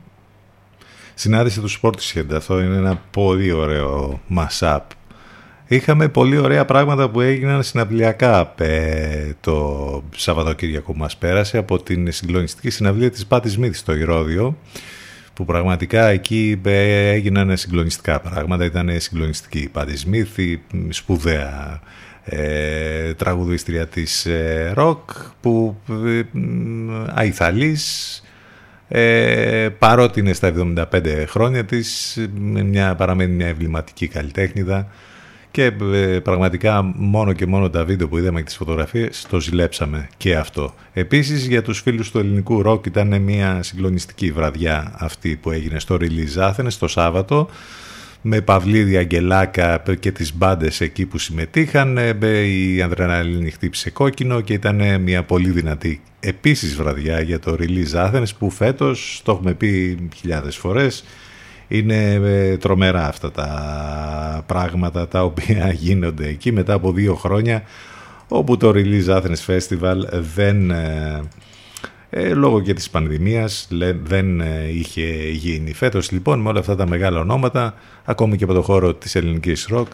συνάντηση 1.21 1.59
τους 1.61 1.79
Sportshead. 1.81 2.25
Αυτό 2.35 2.61
είναι 2.61 2.75
ένα 2.75 3.01
πολύ 3.11 3.51
ωραίο 3.51 4.21
mashup. 4.35 4.79
Είχαμε 5.67 6.07
πολύ 6.09 6.37
ωραία 6.37 6.65
πράγματα 6.65 7.09
που 7.09 7.21
έγιναν 7.21 7.63
συναυλιακά 7.63 8.53
ε, 8.57 9.31
το 9.39 10.03
Σαββατοκύριακο 10.15 10.91
που 10.91 10.97
μας 10.97 11.17
πέρασε 11.17 11.57
από 11.57 11.83
την 11.83 12.11
συγκλονιστική 12.11 12.69
συναυλία 12.69 13.11
της 13.11 13.25
Πάτη 13.25 13.49
Σμίθ 13.49 13.77
στο 13.77 13.95
Ηρώδιο 13.95 14.57
που 15.33 15.45
πραγματικά 15.45 16.07
εκεί 16.07 16.61
ε, 16.65 17.09
έγιναν 17.09 17.57
συγκλονιστικά 17.57 18.19
πράγματα. 18.19 18.65
Ήταν 18.65 18.89
συγκλονιστική 18.97 19.59
η 19.59 19.69
Πάτη 19.69 19.97
Σμίθ, 19.97 20.37
η 20.37 20.61
σπουδαία 20.89 21.81
ε, 22.23 23.13
τραγουδίστρια 23.13 23.87
της 23.87 24.25
ε, 24.25 24.71
ροκ 24.73 25.09
που 25.41 25.77
ε, 25.89 26.21
αϊθαλής 27.13 28.21
ε, 28.93 29.69
παρότι 29.79 30.19
είναι 30.19 30.33
στα 30.33 30.53
75 30.91 31.23
χρόνια 31.27 31.65
της 31.65 32.19
μια, 32.39 32.95
παραμένει 32.95 33.33
μια 33.33 33.47
εμβληματική 33.47 34.07
καλλιτέχνηδα 34.07 34.87
και 35.51 35.63
ε, 35.93 36.19
πραγματικά 36.19 36.93
μόνο 36.95 37.33
και 37.33 37.45
μόνο 37.45 37.69
τα 37.69 37.85
βίντεο 37.85 38.07
που 38.07 38.17
είδαμε 38.17 38.39
και 38.39 38.45
τις 38.45 38.55
φωτογραφίες 38.55 39.25
το 39.29 39.39
ζηλέψαμε 39.39 40.09
και 40.17 40.35
αυτό. 40.35 40.73
Επίσης 40.93 41.47
για 41.47 41.61
τους 41.61 41.79
φίλους 41.81 42.11
του 42.11 42.19
ελληνικού 42.19 42.61
ροκ 42.61 42.85
ήταν 42.85 43.21
μια 43.21 43.63
συγκλονιστική 43.63 44.31
βραδιά 44.31 44.93
αυτή 44.97 45.35
που 45.41 45.51
έγινε 45.51 45.79
στο 45.79 45.97
Release 45.99 46.51
Athens 46.51 46.73
το 46.79 46.87
Σάββατο 46.87 47.49
με 48.21 48.41
Παυλίδη 48.41 48.97
Αγγελάκα 48.97 49.83
και 49.99 50.11
τις 50.11 50.35
μπάντες 50.35 50.81
εκεί 50.81 51.05
που 51.05 51.17
συμμετείχαν 51.17 51.97
ε, 51.97 52.37
η 52.39 52.81
Ανδρεναλίνη 52.81 53.51
χτύπησε 53.51 53.89
κόκκινο 53.89 54.41
και 54.41 54.53
ήταν 54.53 55.01
μια 55.01 55.23
πολύ 55.23 55.49
δυνατή 55.49 56.01
επίσης 56.19 56.75
βραδιά 56.75 57.21
για 57.21 57.39
το 57.39 57.55
Release 57.59 57.93
Athens 57.93 58.29
που 58.39 58.49
φέτος, 58.49 59.21
το 59.23 59.31
έχουμε 59.31 59.53
πει 59.53 59.97
χιλιάδες 60.15 60.55
φορές, 60.55 61.03
είναι 61.67 62.13
ε, 62.13 62.57
τρομερά 62.57 63.07
αυτά 63.07 63.31
τα 63.31 64.43
πράγματα 64.45 65.07
τα 65.07 65.23
οποία 65.23 65.71
γίνονται 65.83 66.27
εκεί 66.27 66.51
μετά 66.51 66.73
από 66.73 66.91
δύο 66.91 67.15
χρόνια 67.15 67.63
όπου 68.27 68.57
το 68.57 68.71
Release 68.75 69.07
Athens 69.07 69.45
Festival 69.47 69.95
δεν, 70.35 70.71
ε, 72.11 72.29
ε 72.29 72.33
λόγω 72.33 72.61
και 72.61 72.73
της 72.73 72.89
πανδημίας 72.89 73.67
δεν 74.03 74.41
ε, 74.41 74.69
είχε 74.69 75.29
γίνει. 75.31 75.73
Φέτος 75.73 76.11
λοιπόν 76.11 76.39
με 76.39 76.49
όλα 76.49 76.59
αυτά 76.59 76.75
τα 76.75 76.87
μεγάλα 76.87 77.19
ονόματα 77.19 77.73
ακόμη 78.05 78.37
και 78.37 78.43
από 78.43 78.53
το 78.53 78.61
χώρο 78.61 78.93
της 78.93 79.15
ελληνικής 79.15 79.67
ροκ 79.69 79.87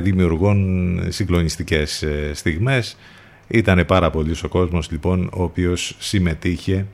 δημιουργούν 0.00 1.00
συγκλονιστικές 1.08 2.04
στιγμές. 2.32 2.96
Ήταν 3.46 3.84
πάρα 3.86 4.10
πολύ 4.10 4.34
ο 4.44 4.48
κόσμος 4.48 4.90
λοιπόν 4.90 5.30
ο 5.32 5.42
οποίος 5.42 5.96
συμμετείχε 5.98 6.86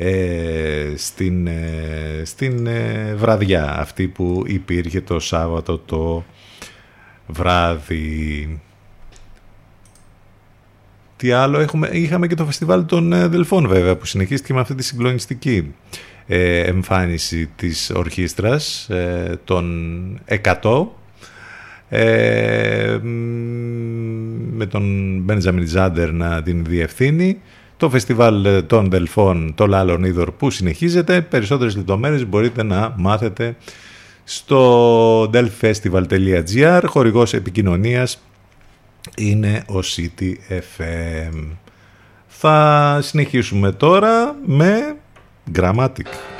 ε, 0.00 0.92
στην, 0.96 1.46
ε, 1.46 2.22
στην 2.24 2.66
ε, 2.66 3.14
βραδιά 3.16 3.78
αυτή 3.78 4.08
που 4.08 4.42
υπήρχε 4.46 5.00
το 5.00 5.18
Σάββατο 5.18 5.78
το 5.78 6.24
βράδυ. 7.26 8.60
Τι 11.18 11.30
άλλο, 11.30 11.58
έχουμε, 11.58 11.88
είχαμε 11.92 12.26
και 12.26 12.34
το 12.34 12.44
φεστιβάλ 12.44 12.84
των 12.84 13.30
Δελφών 13.30 13.68
βέβαια 13.68 13.96
που 13.96 14.06
συνεχίστηκε 14.06 14.52
με 14.54 14.60
αυτή 14.60 14.74
τη 14.74 14.84
συγκλονιστική 14.84 15.74
εμφάνιση 16.26 17.50
της 17.56 17.90
ορχήστρας 17.94 18.88
των 19.44 19.64
100 20.60 20.86
με 24.52 24.66
τον 24.66 25.16
Μπέντζαμιν 25.20 25.64
Τζάντερ 25.64 26.12
να 26.12 26.42
την 26.42 26.64
διευθύνει 26.64 27.38
το 27.76 27.90
φεστιβάλ 27.90 28.66
των 28.66 28.90
Δελφών 28.90 29.52
το 29.54 29.66
Λάλον 29.66 30.04
Είδωρ 30.04 30.30
που 30.30 30.50
συνεχίζεται. 30.50 31.20
Περισσότερες 31.20 31.76
λεπτομέρειες 31.76 32.26
μπορείτε 32.26 32.62
να 32.62 32.94
μάθετε 32.96 33.56
στο 34.24 35.30
delfestival.gr. 35.30 36.82
Χορηγός 36.86 37.34
επικοινωνίας 37.34 38.22
είναι 39.16 39.64
ο 39.68 39.78
City 39.96 40.32
FM. 40.48 41.56
Θα 42.26 42.98
συνεχίσουμε 43.02 43.72
τώρα 43.72 44.36
με 44.46 44.96
Grammatic. 45.56 46.37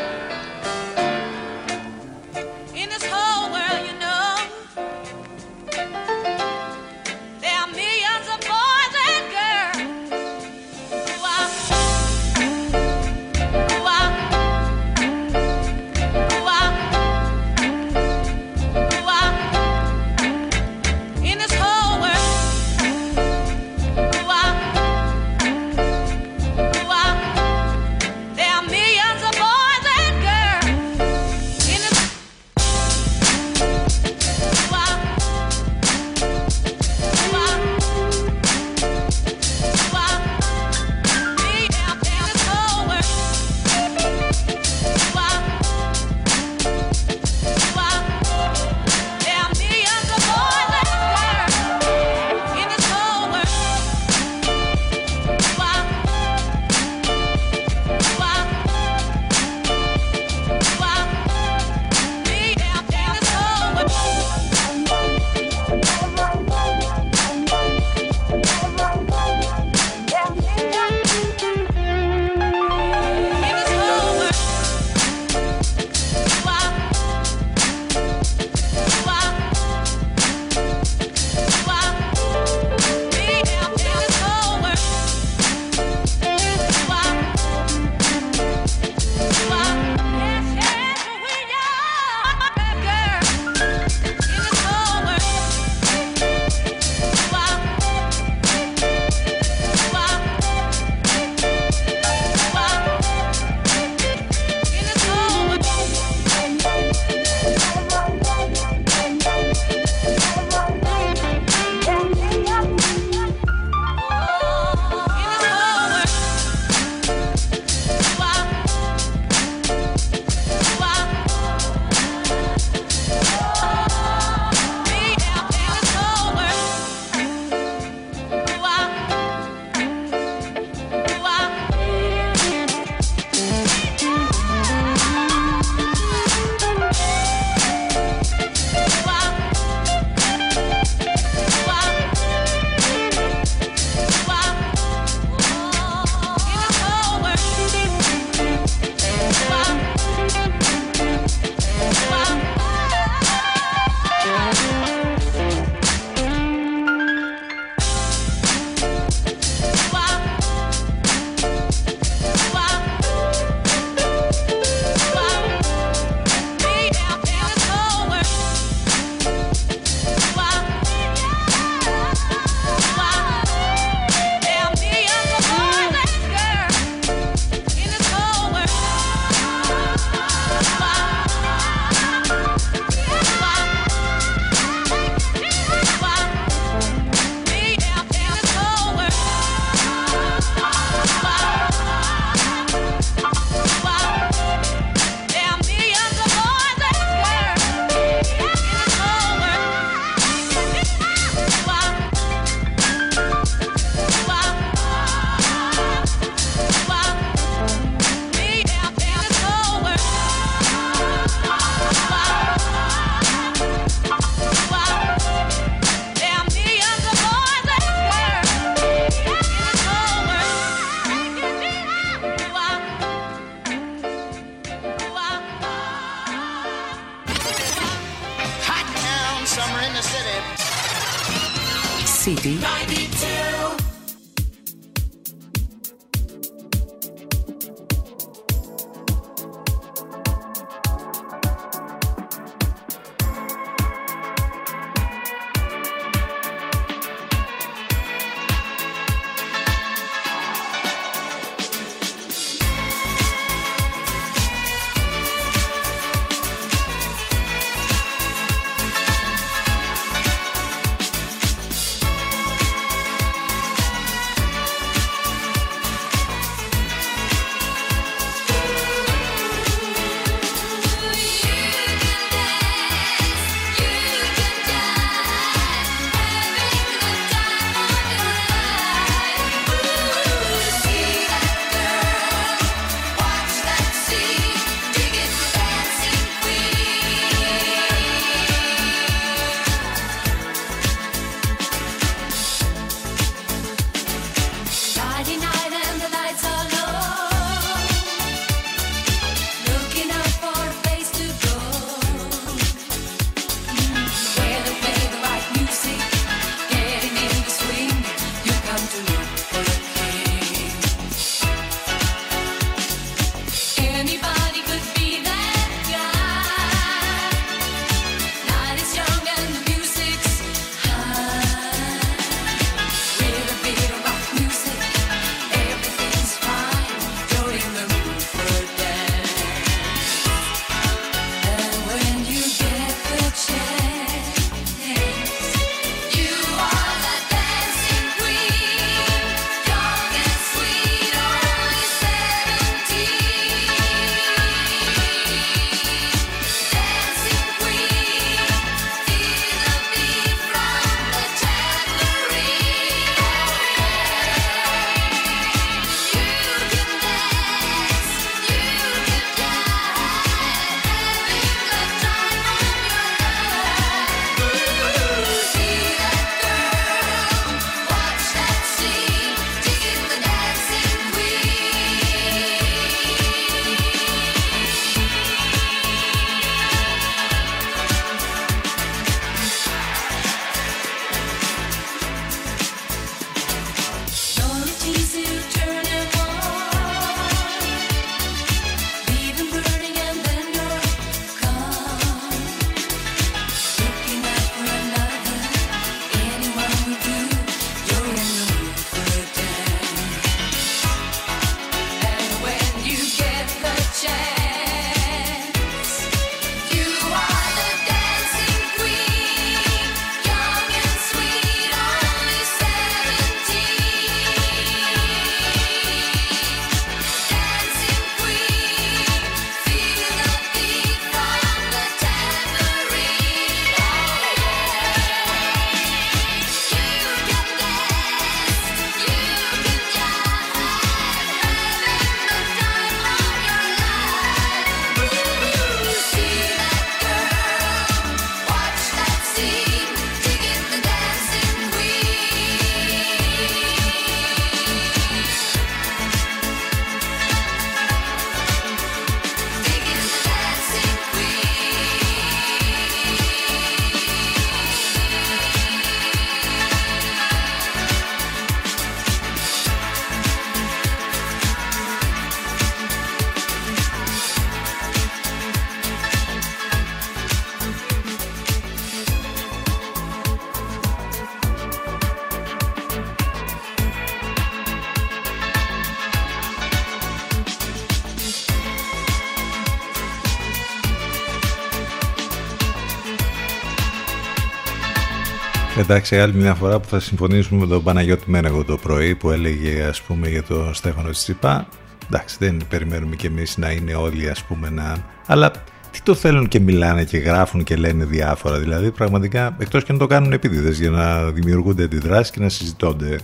Εντάξει, 485.90 486.18
άλλη 486.18 486.34
μια 486.34 486.54
φορά 486.54 486.80
που 486.80 486.88
θα 486.88 487.00
συμφωνήσουμε 487.00 487.60
με 487.60 487.66
τον 487.66 487.82
Παναγιώτη 487.82 488.30
Μένεγο 488.30 488.64
το 488.64 488.76
πρωί 488.76 489.14
που 489.14 489.30
έλεγε 489.30 489.82
ας 489.82 490.02
πούμε 490.02 490.28
για 490.28 490.42
τον 490.42 490.74
Στέφανο 490.74 491.10
Τσιπά. 491.10 491.68
Εντάξει, 492.06 492.36
δεν 492.38 492.60
περιμένουμε 492.68 493.16
κι 493.16 493.26
εμείς 493.26 493.56
να 493.56 493.70
είναι 493.70 493.94
όλοι 493.94 494.28
ας 494.28 494.44
πούμε 494.44 494.70
να... 494.70 494.96
Αλλά 495.26 495.50
τι 495.90 496.02
το 496.02 496.14
θέλουν 496.14 496.48
και 496.48 496.60
μιλάνε 496.60 497.04
και 497.04 497.18
γράφουν 497.18 497.64
και 497.64 497.76
λένε 497.76 498.04
διάφορα. 498.04 498.58
Δηλαδή 498.58 498.90
πραγματικά 498.90 499.56
εκτός 499.58 499.84
και 499.84 499.92
να 499.92 499.98
το 499.98 500.06
κάνουν 500.06 500.32
επίτηδες 500.32 500.80
για 500.80 500.90
να 500.90 501.30
δημιουργούνται 501.30 501.82
αντιδράσεις 501.82 502.30
και 502.30 502.40
να 502.40 502.48
συζητώνται 502.48 503.18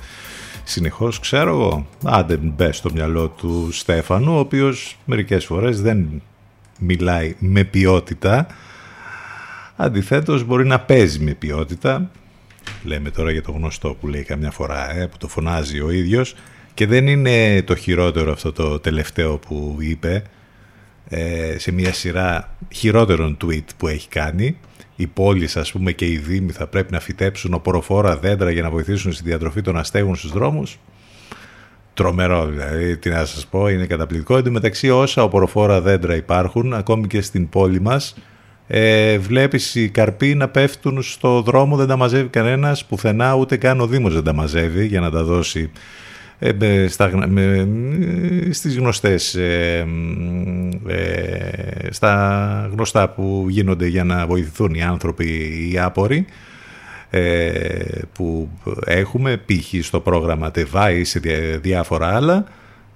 συνεχώς. 0.65 1.20
Ξέρω 1.20 1.51
εγώ, 1.51 1.86
άντε 2.05 2.36
μπε 2.36 2.73
στο 2.73 2.91
μυαλό 2.93 3.28
του 3.28 3.69
Στέφανου, 3.73 4.35
ο 4.35 4.39
οποίος 4.39 4.99
μερικές 5.05 5.45
φορές 5.45 5.81
δεν 5.81 6.23
μιλάει 6.78 7.36
με 7.39 7.65
ποιότητα. 7.65 8.47
Αντιθέτως 9.77 10.45
μπορεί 10.45 10.66
να 10.66 10.81
παίζει 10.81 11.20
με 11.20 11.32
ποιότητα 11.32 12.11
λέμε 12.85 13.11
τώρα 13.11 13.31
για 13.31 13.43
το 13.43 13.52
γνωστό 13.52 13.97
που 14.01 14.09
λέει 14.09 14.23
καμιά 14.23 14.51
φορά, 14.51 14.97
ε, 14.97 15.06
που 15.06 15.16
το 15.16 15.28
φωνάζει 15.28 15.81
ο 15.81 15.90
ίδιος 15.90 16.35
και 16.74 16.86
δεν 16.86 17.06
είναι 17.06 17.62
το 17.62 17.74
χειρότερο 17.74 18.32
αυτό 18.32 18.52
το 18.52 18.78
τελευταίο 18.78 19.39
που 19.39 19.77
είπε 19.81 20.23
ε, 21.09 21.59
σε 21.59 21.73
μια 21.73 21.93
σειρά 21.93 22.56
χειρότερων 22.73 23.36
tweet 23.44 23.65
που 23.77 23.89
έχει 23.89 24.09
κάνει 24.09 24.56
οι 24.97 25.06
πόλεις 25.06 25.56
ας 25.56 25.73
πούμε 25.73 25.93
και 25.93 26.06
οι 26.06 26.16
δήμοι 26.16 26.52
θα 26.52 26.66
πρέπει 26.66 26.93
να 26.93 27.01
φυτέψουν 27.01 27.55
οποροφόρα 27.55 28.16
δέντρα 28.16 28.51
για 28.51 28.62
να 28.62 28.70
βοηθήσουν 28.70 29.12
στη 29.12 29.23
διατροφή 29.24 29.61
των 29.61 29.77
αστέγων 29.77 30.16
στους 30.16 30.32
δρόμους. 30.32 30.78
Τρομερό 31.94 32.47
δηλαδή, 32.47 32.97
τι 32.97 33.11
να 33.11 33.24
σας 33.24 33.47
πω, 33.47 33.69
είναι 33.69 33.86
καταπληκτικό. 33.86 34.36
Εν 34.36 34.44
τω 34.44 34.51
μεταξύ 34.51 34.90
όσα 34.90 35.23
οποροφόρα 35.23 35.81
δέντρα 35.81 36.16
υπάρχουν, 36.16 36.74
ακόμη 36.74 37.06
και 37.06 37.20
στην 37.20 37.48
πόλη 37.48 37.81
μας, 37.81 38.16
ε, 38.66 39.19
βλέπεις 39.19 39.74
οι 39.74 39.89
καρποί 39.89 40.35
να 40.35 40.49
πέφτουν 40.49 41.03
στο 41.03 41.43
δρόμο, 41.43 41.77
δεν 41.77 41.86
τα 41.86 41.97
μαζεύει 41.97 42.28
κανένας, 42.28 42.85
πουθενά 42.85 43.35
ούτε 43.35 43.57
καν 43.57 43.81
ο 43.81 43.86
Δήμος 43.86 44.15
δεν 44.15 44.24
τα 44.24 44.32
μαζεύει 44.32 44.86
για 44.86 45.01
να 45.01 45.11
τα 45.11 45.24
δώσει 45.24 45.70
ε, 46.39 46.86
στα, 46.89 47.28
με, 47.28 47.69
στις 48.51 48.77
γνωστές 48.77 49.35
ε, 49.35 49.86
ε, 50.86 51.91
στα 51.91 52.69
γνωστά 52.73 53.09
που 53.09 53.47
γίνονται 53.49 53.86
για 53.86 54.05
να 54.05 54.27
βοηθηθούν 54.27 54.74
οι 54.74 54.82
άνθρωποι 54.82 55.27
οι 55.73 55.78
άποροι 55.78 56.27
ε, 57.11 58.03
που 58.12 58.49
έχουμε 58.85 59.36
π.χ. 59.36 59.85
στο 59.85 60.01
πρόγραμμα 60.01 60.51
ΤΕΒΑ 60.51 60.91
ή 60.91 61.05
σε 61.05 61.20
διάφορα 61.61 62.16
άλλα 62.16 62.45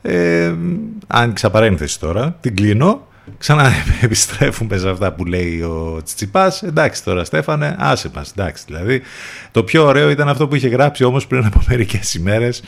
ε, 0.03 0.55
άνοιξα 1.07 1.51
παρένθεση 1.51 2.01
τώρα, 2.01 2.37
την 2.41 2.57
κλείνω 2.57 3.08
Ξανά 3.39 3.73
επιστρέφουμε 4.01 4.77
σε 4.77 4.89
αυτά 4.89 5.13
που 5.13 5.25
λέει 5.25 5.61
ο 5.61 6.01
Τσιτσιπάς. 6.05 6.63
Εντάξει 6.63 7.05
τώρα 7.05 7.25
Στέφανε, 7.25 7.77
άσε 7.79 8.11
μας. 8.15 8.31
Εντάξει 8.31 8.65
δηλαδή. 8.67 9.03
Το 9.51 9.65
πιο 9.65 9.85
ωραίο 9.85 10.11
ήταν 10.11 10.29
αυτό 10.29 10.49
που 10.49 10.55
είχε 10.55 10.69
γράψει 10.69 11.05
όμως 11.05 11.27
πριν 11.27 11.45
από 11.45 11.63
μερικές 11.69 12.15
ημέρες 12.15 12.63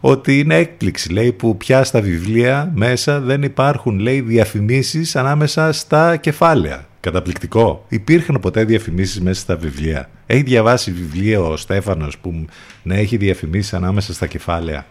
ότι 0.00 0.38
είναι 0.38 0.54
έκπληξη 0.54 1.12
λέει 1.12 1.32
που 1.32 1.56
πια 1.56 1.84
στα 1.84 2.00
βιβλία 2.00 2.72
μέσα 2.74 3.20
δεν 3.20 3.42
υπάρχουν 3.42 3.98
λέει 3.98 4.20
διαφημίσεις 4.20 5.16
ανάμεσα 5.16 5.72
στα 5.72 6.16
κεφάλαια. 6.16 6.86
Καταπληκτικό. 7.00 7.84
Υπήρχαν 7.88 8.38
ποτέ 8.40 8.64
διαφημίσεις 8.64 9.20
μέσα 9.20 9.40
στα 9.40 9.56
βιβλία; 9.56 10.08
Έχει 10.26 10.42
διαβάσει 10.42 10.92
βιβλίο 10.92 11.50
ο 11.50 11.56
Στέφανος 11.56 12.18
που 12.18 12.44
να 12.82 12.94
έχει 12.94 13.16
διαφημίσεις 13.16 13.74
ανάμεσα 13.74 14.12
στα 14.12 14.26
κεφάλαια; 14.26 14.86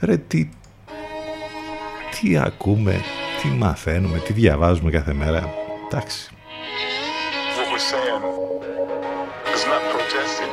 Ρε 0.00 0.16
τι, 0.16 0.48
τι 2.20 2.38
ακούμε, 2.38 3.00
τι 3.42 3.48
μαθαίνουμε, 3.48 4.18
τι 4.18 4.32
διαβάζουμε 4.32 4.90
κάθε 4.90 5.12
μέρα. 5.12 5.54
Εντάξει. 5.90 6.30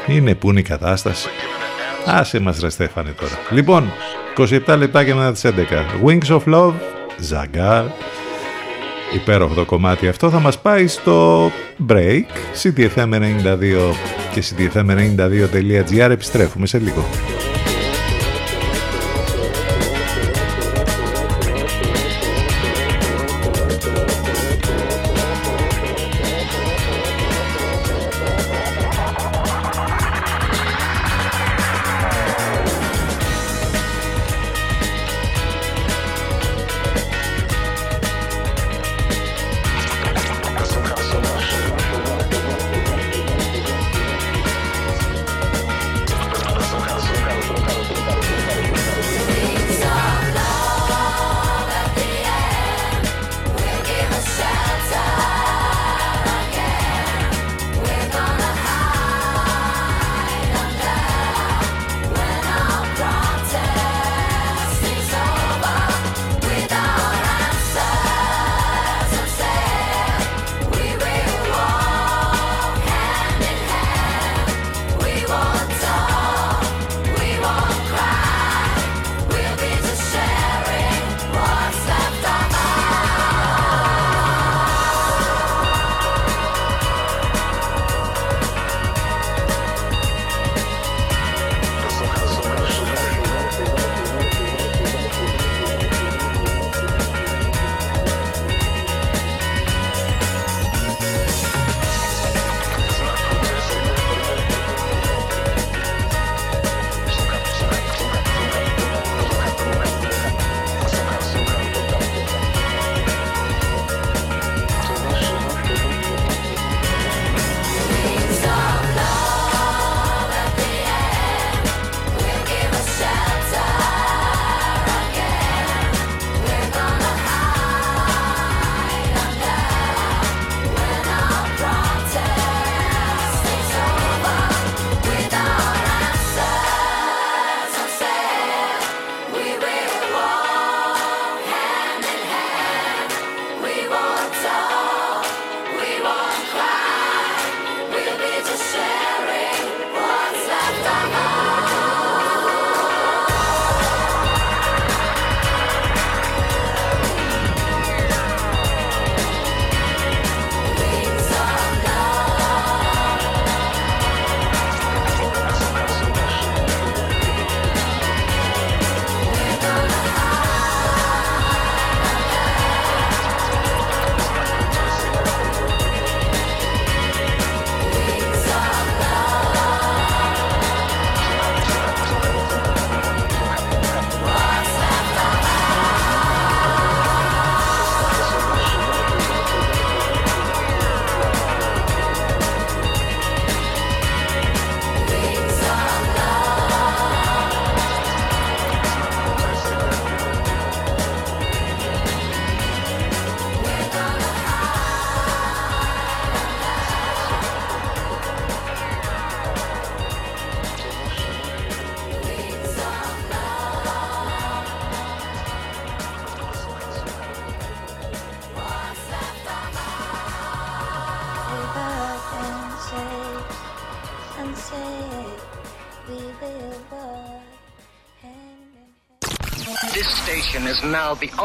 Είναι 0.08 0.36
που 0.36 0.50
είναι 0.50 0.60
η 0.60 0.64
κατάσταση. 0.64 1.30
Άσε 2.06 2.40
μας 2.40 2.60
ρε 2.60 2.70
Στέφανε 2.70 3.10
τώρα. 3.10 3.34
Λοιπόν, 3.50 3.92
27 4.38 4.76
λεπτά 4.78 5.04
μετά 5.04 5.32
τις 5.32 5.46
11. 5.46 5.86
Wings 6.06 6.40
of 6.40 6.54
Love, 6.54 6.74
Zagar. 7.32 7.86
Υπέροχο 9.14 9.54
το 9.54 9.66
κομμάτι 9.66 10.08
αυτό 10.08 10.30
θα 10.30 10.40
μας 10.40 10.60
πάει 10.60 10.88
στο 10.88 11.52
break. 11.88 12.24
CTFM92 12.64 13.94
και 14.34 14.44
CTFM92.gr 14.50 16.10
επιστρέφουμε 16.10 16.66
σε 16.66 16.78
λίγο. 16.78 17.06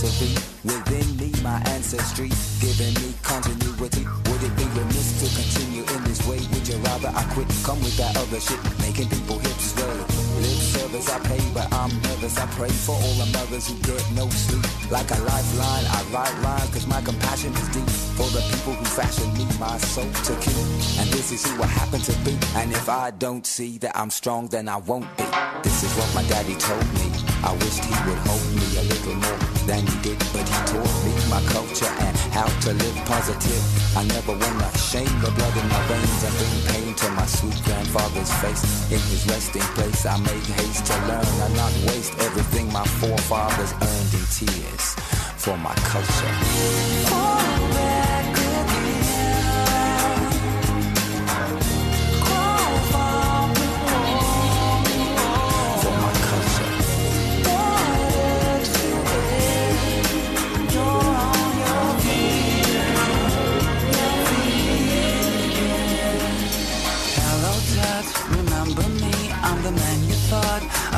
To 0.00 0.08
be. 0.16 0.32
Within 0.64 1.04
me, 1.20 1.28
my 1.42 1.60
ancestry, 1.68 2.32
giving 2.60 2.94
me 3.04 3.12
continuity. 3.22 4.08
Would 4.32 4.42
it 4.42 4.54
be 4.56 4.64
remiss 4.72 5.20
to 5.20 5.28
continue 5.28 5.84
in 5.84 6.00
this 6.04 6.24
way? 6.26 6.40
Would 6.52 6.66
you 6.68 6.76
rather 6.88 7.12
I 7.12 7.22
quit? 7.36 7.48
Come 7.64 7.80
with 7.84 7.96
that 7.98 8.16
other 8.16 8.40
shit, 8.40 8.60
making 8.80 9.08
people 9.12 9.38
hips 9.38 9.76
sway. 9.76 9.92
Lip 10.40 10.60
service 10.72 11.08
I 11.12 11.18
pay, 11.28 11.40
but 11.52 11.68
I'm 11.72 11.92
nervous. 12.00 12.38
I 12.38 12.46
pray 12.56 12.70
for 12.70 12.96
all 12.96 13.14
the 13.20 13.28
mothers 13.36 13.68
who 13.68 13.76
get 13.84 14.00
no 14.16 14.28
sleep. 14.30 14.64
Like 14.90 15.10
a 15.10 15.20
lifeline, 15.20 15.84
I 15.84 16.00
write 16.12 16.36
lines, 16.40 16.70
cause 16.72 16.86
my 16.86 17.02
compassion 17.02 17.52
is 17.52 17.68
deep. 17.68 17.90
For 18.16 18.28
the 18.32 18.40
people 18.56 18.72
who 18.72 18.84
fashioned 18.84 19.36
me, 19.36 19.44
my 19.60 19.76
soul 19.78 20.08
to 20.08 20.34
keep. 20.40 20.56
And 20.96 21.12
this 21.12 21.30
is 21.30 21.44
who 21.44 21.62
I 21.62 21.66
happen 21.66 22.00
to 22.00 22.12
be. 22.24 22.32
And 22.56 22.72
if 22.72 22.88
I 22.88 23.10
don't 23.10 23.44
see 23.46 23.76
that 23.78 23.92
I'm 23.94 24.10
strong, 24.10 24.48
then 24.48 24.68
I 24.68 24.78
won't 24.78 25.08
be. 25.18 25.24
This 25.62 25.84
is 25.84 25.92
what 25.92 26.08
my 26.14 26.24
daddy 26.28 26.54
told 26.56 26.88
me. 26.94 27.19
I 27.42 27.52
wished 27.52 27.84
he 27.84 27.94
would 28.08 28.18
hold 28.28 28.44
me 28.52 28.66
a 28.76 28.82
little 28.84 29.14
more 29.14 29.38
than 29.66 29.86
he 29.86 29.96
did, 30.02 30.18
but 30.32 30.44
he 30.44 30.58
taught 30.68 31.04
me 31.04 31.12
my 31.32 31.40
culture 31.52 31.86
and 31.86 32.16
how 32.36 32.46
to 32.46 32.72
live 32.72 32.96
positive. 33.06 33.62
I 33.96 34.04
never 34.04 34.32
wanna 34.32 34.70
shame 34.76 35.20
the 35.20 35.30
blood 35.30 35.56
in 35.56 35.68
my 35.68 35.82
veins 35.88 36.22
and 36.24 36.36
bring 36.36 36.62
pain 36.68 36.94
to 36.94 37.10
my 37.10 37.26
sweet 37.26 37.62
grandfather's 37.64 38.32
face. 38.44 38.62
In 38.92 39.00
his 39.08 39.26
resting 39.26 39.68
place, 39.76 40.04
I 40.04 40.18
make 40.18 40.44
haste 40.60 40.84
to 40.86 40.96
learn 41.08 41.26
and 41.44 41.56
not 41.56 41.72
waste 41.88 42.12
everything 42.20 42.70
my 42.72 42.84
forefathers 43.00 43.72
earned 43.72 44.14
in 44.14 44.26
tears 44.28 44.94
for 45.36 45.56
my 45.56 45.74
culture. 45.88 46.36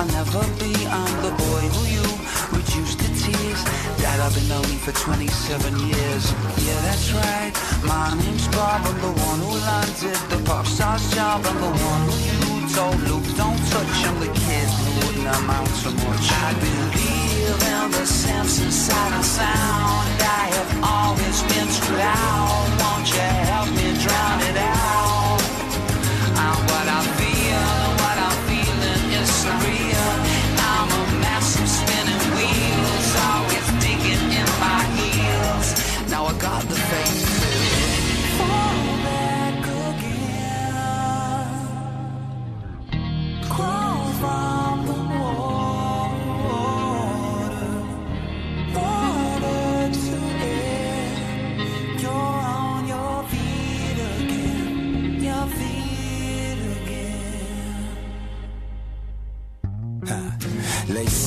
I'll 0.02 0.08
never 0.08 0.42
be. 0.58 0.74
I'm 0.90 1.14
the 1.22 1.30
boy 1.30 1.62
who 1.70 1.82
you 1.94 2.06
reduced 2.50 2.98
to 2.98 3.08
tears. 3.22 3.62
That 4.02 4.18
I've 4.18 4.34
been 4.34 4.48
lonely 4.50 4.74
for 4.82 4.90
27 4.90 5.30
years. 5.78 6.24
Yeah, 6.58 6.74
that's 6.82 7.14
right. 7.14 7.54
My 7.86 8.10
name's 8.18 8.48
Bob. 8.48 8.82
I'm 8.82 8.98
the 8.98 9.14
one 9.14 9.38
who 9.46 9.54
landed 9.62 10.18
the 10.26 10.42
pop 10.42 10.66
star's 10.66 11.06
job. 11.14 11.46
I'm 11.46 11.54
the 11.54 11.70
one 11.70 12.02
who 12.10 12.18
you 12.18 12.66
told 12.74 12.98
Luke, 13.06 13.28
don't 13.38 13.62
touch. 13.70 13.98
I'm 14.02 14.18
the 14.18 14.32
kid 14.42 14.68
who 14.74 14.90
wouldn't 15.06 15.36
amount 15.38 15.70
to 15.86 15.90
much. 15.94 16.26
I 16.34 16.50
believe 16.58 17.62
in 17.62 17.90
the 17.94 18.04
sense 18.04 18.58
inside 18.58 19.12
and 19.14 19.24
sound. 19.24 20.18
I 20.18 20.50
have 20.50 20.72
always 20.82 21.38
been 21.46 21.68
screwed 21.70 22.02
out. 22.02 22.66
Won't 22.82 23.06
you 23.06 23.28
help 23.54 23.70
me 23.70 23.86
drown 24.02 24.38
it 24.50 24.56
out? 24.58 25.11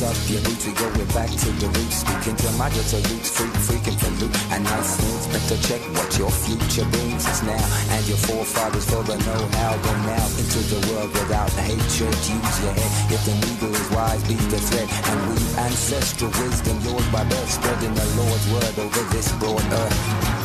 Up 0.03 0.11
your 0.27 0.41
boots, 0.43 0.67
we 0.67 0.73
going 0.73 1.07
back 1.15 1.31
to 1.31 1.49
the 1.55 1.67
roots. 1.71 2.03
Speaking 2.03 2.35
to 2.35 2.51
my 2.59 2.67
ghetto 2.67 2.99
roots, 3.07 3.31
freak, 3.31 3.55
freaking 3.63 3.95
for 3.95 4.11
loot. 4.19 4.35
And 4.51 4.61
nice 4.65 4.97
things, 4.99 5.25
better 5.31 5.55
check 5.63 5.79
what 5.95 6.11
your 6.19 6.29
future 6.29 6.83
brings 6.91 7.25
us 7.25 7.41
now. 7.43 7.63
And 7.95 8.05
your 8.05 8.17
forefathers 8.17 8.83
for 8.91 9.03
the 9.03 9.15
know-how. 9.15 9.77
Go 9.79 9.93
now 10.03 10.27
into 10.35 10.59
the 10.67 10.79
world 10.91 11.13
without 11.15 11.49
hatred. 11.63 12.11
Use 12.11 12.57
your 12.59 12.75
head. 12.75 12.91
If 13.07 13.23
the 13.23 13.35
needle 13.39 13.71
is 13.71 13.89
wise, 13.91 14.21
be 14.27 14.35
the 14.35 14.59
thread. 14.67 14.89
And 14.91 15.29
weave 15.31 15.57
ancestral 15.59 16.31
wisdom, 16.43 16.75
yours 16.83 17.07
by 17.07 17.23
birth. 17.23 17.51
Spreading 17.51 17.95
the 17.95 18.05
Lord's 18.19 18.45
word 18.51 18.75
over 18.77 19.03
this 19.15 19.31
broad 19.39 19.63
earth. 19.71 20.44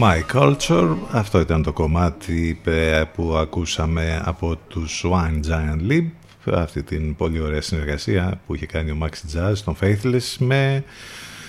My 0.00 0.22
Culture. 0.36 0.96
Αυτό 1.10 1.40
ήταν 1.40 1.62
το 1.62 1.72
κομμάτι 1.72 2.60
ε, 2.64 3.02
που 3.14 3.36
ακούσαμε 3.36 4.22
από 4.24 4.56
τους 4.68 5.04
One 5.04 5.40
Giant 5.50 5.90
Leap 5.90 6.06
αυτή 6.52 6.82
την 6.82 7.16
πολύ 7.16 7.40
ωραία 7.40 7.60
συνεργασία 7.60 8.40
που 8.46 8.54
είχε 8.54 8.66
κάνει 8.66 8.90
ο 8.90 8.96
Max 9.02 9.36
Jazz 9.36 9.52
στον 9.54 9.76
Faithless 9.80 10.34
με 10.38 10.84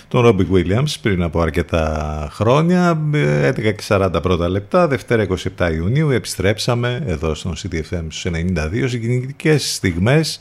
τον 0.08 0.26
Robbie 0.26 0.54
Williams 0.54 0.94
πριν 1.02 1.22
από 1.22 1.40
αρκετά 1.40 2.28
χρόνια. 2.32 3.00
11 3.12 3.54
και 3.54 3.74
40 3.88 4.10
πρώτα 4.22 4.48
λεπτά 4.48 4.88
Δευτέρα 4.88 5.26
27 5.56 5.72
Ιουνίου. 5.74 6.10
Επιστρέψαμε 6.10 7.02
εδώ 7.06 7.34
στον 7.34 7.54
CTFM 7.56 8.04
στους 8.08 8.26
92 8.26 8.84
συγκινητικές 8.86 9.74
στιγμές 9.74 10.40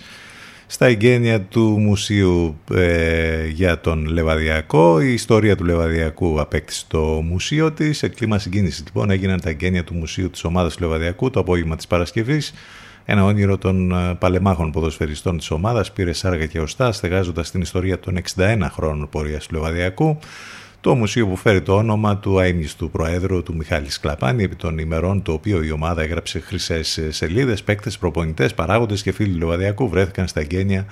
στα 0.68 0.86
εγγένεια 0.86 1.42
του 1.42 1.78
Μουσείου 1.80 2.60
ε, 2.74 3.48
για 3.48 3.80
τον 3.80 4.06
Λεβαδιακό. 4.06 5.02
Η 5.02 5.14
ιστορία 5.14 5.56
του 5.56 5.66
Λεβαδιακού 5.66 6.40
απέκτησε 6.40 6.86
το 6.88 7.00
μουσείο 7.04 7.72
της. 7.72 7.98
Σε 7.98 8.08
κλίμα 8.08 8.40
συγκίνησης 8.40 8.84
λοιπόν 8.86 9.10
έγιναν 9.10 9.42
τα 9.42 9.50
εγγένεια 9.50 9.84
του 9.84 9.94
Μουσείου 9.94 10.30
της 10.30 10.44
ομάδας 10.44 10.76
του 10.76 10.84
Λεβαδιακού 10.84 11.30
το 11.30 11.40
απόγευμα 11.40 11.76
της 11.76 11.88
Παρασκευής. 11.88 12.54
Ένα 13.06 13.24
όνειρο 13.24 13.58
των 13.58 13.92
ε, 13.92 14.16
παλεμάχων 14.20 14.72
ποδοσφαιριστών 14.72 15.38
της 15.38 15.52
ομάδας 15.52 15.92
πήρε 15.92 16.14
σάργα 16.14 16.46
και 16.46 16.60
οστά 16.60 16.92
στεγάζοντας 16.92 17.52
την 17.52 17.62
ιστορία 17.62 18.00
των 18.00 18.18
61 18.36 18.68
χρόνων 18.72 19.10
πορείας 19.10 19.48
του 19.48 19.56
Λεβαδιακού 19.56 20.20
το 20.82 20.96
μουσείο 20.96 21.28
που 21.28 21.36
φέρει 21.36 21.62
το 21.62 21.76
όνομα 21.76 22.18
του 22.18 22.40
αείμνηστου 22.40 22.90
Προέδρου 22.90 23.44
του 23.44 23.56
Μιχάλη 23.56 23.90
Σκλαπάνη 23.90 24.44
επί 24.44 24.56
των 24.56 24.78
ημερών 24.78 25.22
το 25.22 25.32
οποίο 25.32 25.64
η 25.64 25.72
ομάδα 25.72 26.02
έγραψε 26.02 26.40
χρυσές 26.40 27.00
σελίδες, 27.10 27.64
παίκτες, 27.64 27.98
προπονητές, 27.98 28.54
παράγοντες 28.54 29.02
και 29.02 29.12
φίλοι 29.12 29.38
Λεβαδιακού 29.38 29.90
βρέθηκαν 29.90 30.28
στα 30.28 30.42
γένεια 30.42 30.86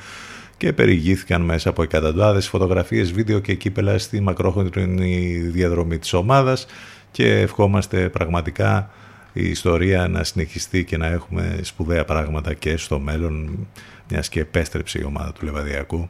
και 0.57 0.73
περιηγήθηκαν 0.73 1.41
μέσα 1.41 1.69
από 1.69 1.83
εκατοντάδες 1.83 2.47
φωτογραφίες, 2.47 3.11
βίντεο 3.11 3.39
και 3.39 3.53
κύπελα 3.53 3.97
στη 3.97 4.19
μακρόχρονη 4.21 5.37
διαδρομή 5.37 5.97
της 5.97 6.13
ομάδας. 6.13 6.65
Και 7.11 7.39
ευχόμαστε 7.39 8.09
πραγματικά 8.09 8.89
η 9.33 9.49
ιστορία 9.49 10.07
να 10.07 10.23
συνεχιστεί 10.23 10.83
και 10.83 10.97
να 10.97 11.07
έχουμε 11.07 11.59
σπουδαία 11.61 12.05
πράγματα 12.05 12.53
και 12.53 12.77
στο 12.77 12.99
μέλλον 12.99 13.67
μιας 14.09 14.29
και 14.29 14.39
επέστρεψε 14.39 14.99
η 14.99 15.03
ομάδα 15.03 15.33
του 15.33 15.45
Λεβαδιακού 15.45 16.09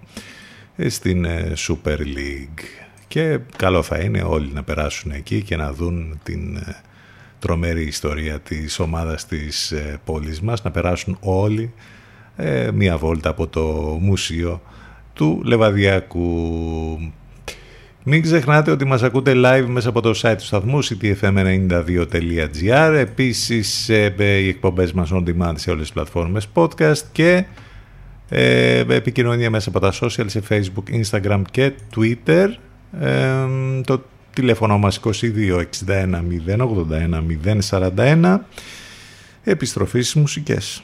στην 0.88 1.26
ε, 1.26 1.54
Super 1.68 1.98
League 1.98 2.85
και 3.16 3.40
καλό 3.56 3.84
θα 3.84 3.98
είναι 3.98 4.22
όλοι 4.22 4.50
να 4.54 4.64
περάσουν 4.64 5.12
εκεί 5.12 5.42
και 5.42 5.56
να 5.56 5.74
δουν 5.74 6.20
την 6.24 6.56
ε, 6.56 6.76
τρομερή 7.40 7.84
ιστορία 7.84 8.40
της 8.40 8.80
ομάδας 8.80 9.26
της 9.26 9.72
ε, 9.72 10.00
πόλης 10.06 10.42
μας, 10.42 10.64
να 10.64 10.72
περάσουν 10.72 11.18
όλοι 11.20 11.74
ε, 12.36 12.70
μία 12.74 12.98
βόλτα 12.98 13.30
από 13.30 13.48
το 13.48 13.62
μουσείο 14.02 14.62
του 15.14 15.42
Λεβαδιακού. 15.46 17.00
Μην 18.04 18.22
ξεχνάτε 18.22 18.72
ότι 18.72 18.86
μας 18.86 19.04
ακούτε 19.04 19.34
live 19.36 19.66
μέσα 19.68 19.90
από 19.90 20.02
το 20.02 20.20
site 20.22 20.36
του 20.38 20.46
σταθμού 20.46 20.84
ctfm92.gr 20.84 22.94
Επίσης 22.98 23.88
οι 24.18 24.48
εκπομπές 24.48 24.94
μας 24.94 25.10
on 25.14 25.24
demand 25.24 25.54
σε 25.56 25.70
όλες 25.70 25.82
τις 25.82 25.94
πλατφόρμες 25.94 26.48
podcast 26.54 27.02
και 27.12 27.46
επικοινωνία 28.88 29.50
μέσα 29.50 29.70
από 29.70 29.80
τα 29.80 29.94
social 30.02 30.26
σε 30.26 30.42
facebook, 30.50 31.04
instagram 31.04 31.42
και 31.52 31.74
twitter 31.96 32.50
το 33.86 34.02
τηλέφωνο 34.34 34.78
μας 34.78 35.00
2261 35.04 35.12
081 36.48 37.22
041 37.70 38.40
επιστροφή 39.44 40.02
στις 40.02 40.14
μουσικές. 40.14 40.84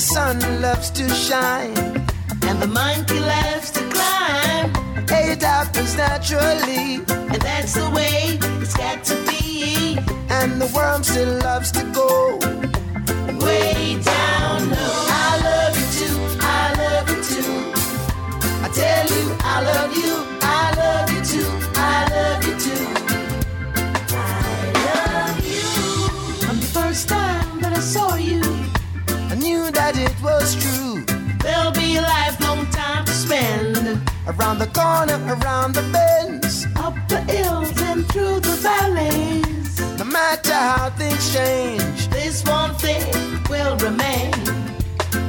The 0.00 0.06
sun 0.06 0.62
loves 0.62 0.88
to 0.90 1.06
shine. 1.10 1.76
And 2.48 2.56
the 2.62 2.66
monkey 2.66 3.20
loves 3.20 3.70
to 3.72 3.82
climb. 3.90 4.72
It 5.10 5.42
happens 5.42 5.94
naturally. 5.94 7.04
And 7.32 7.40
that's 7.48 7.74
the 7.74 7.90
way 7.90 8.38
it's 8.62 8.74
got 8.74 9.04
to 9.10 9.16
be. 9.28 9.98
And 10.30 10.58
the 10.62 10.68
worm 10.74 11.02
still 11.04 11.34
loves 11.40 11.70
to 11.72 11.84
go 11.92 12.38
way 13.44 14.00
down 14.02 14.70
low. 14.70 15.04
I 15.26 15.32
love 15.48 15.74
you 15.80 15.88
too. 15.98 16.16
I 16.40 16.64
love 16.82 17.06
you 17.12 17.20
too. 17.32 17.52
I 18.64 18.68
tell 18.80 19.06
you 19.16 19.36
I 19.40 19.62
love 19.62 19.96
you. 19.96 19.99
Around 34.30 34.58
the 34.58 34.66
corner, 34.68 35.18
around 35.34 35.74
the 35.74 35.82
bends, 35.92 36.66
up 36.76 36.94
the 37.08 37.20
hills 37.22 37.72
and 37.82 38.06
through 38.10 38.38
the 38.40 38.56
valleys. 38.62 39.80
No 39.98 40.04
matter 40.04 40.54
how 40.54 40.90
things 40.90 41.32
change, 41.34 42.08
this 42.08 42.44
one 42.44 42.74
thing 42.74 43.02
will 43.48 43.76
remain. 43.78 44.32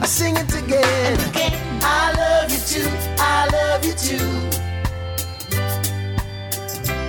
I 0.02 0.06
sing 0.06 0.36
it 0.38 0.54
again. 0.64 1.20
And 1.20 1.30
again. 1.30 1.80
I 1.84 2.14
love 2.22 2.52
you 2.52 2.60
too. 2.74 2.90
I 3.18 3.48
love 3.58 3.86
you 3.86 3.94
too. 3.94 4.30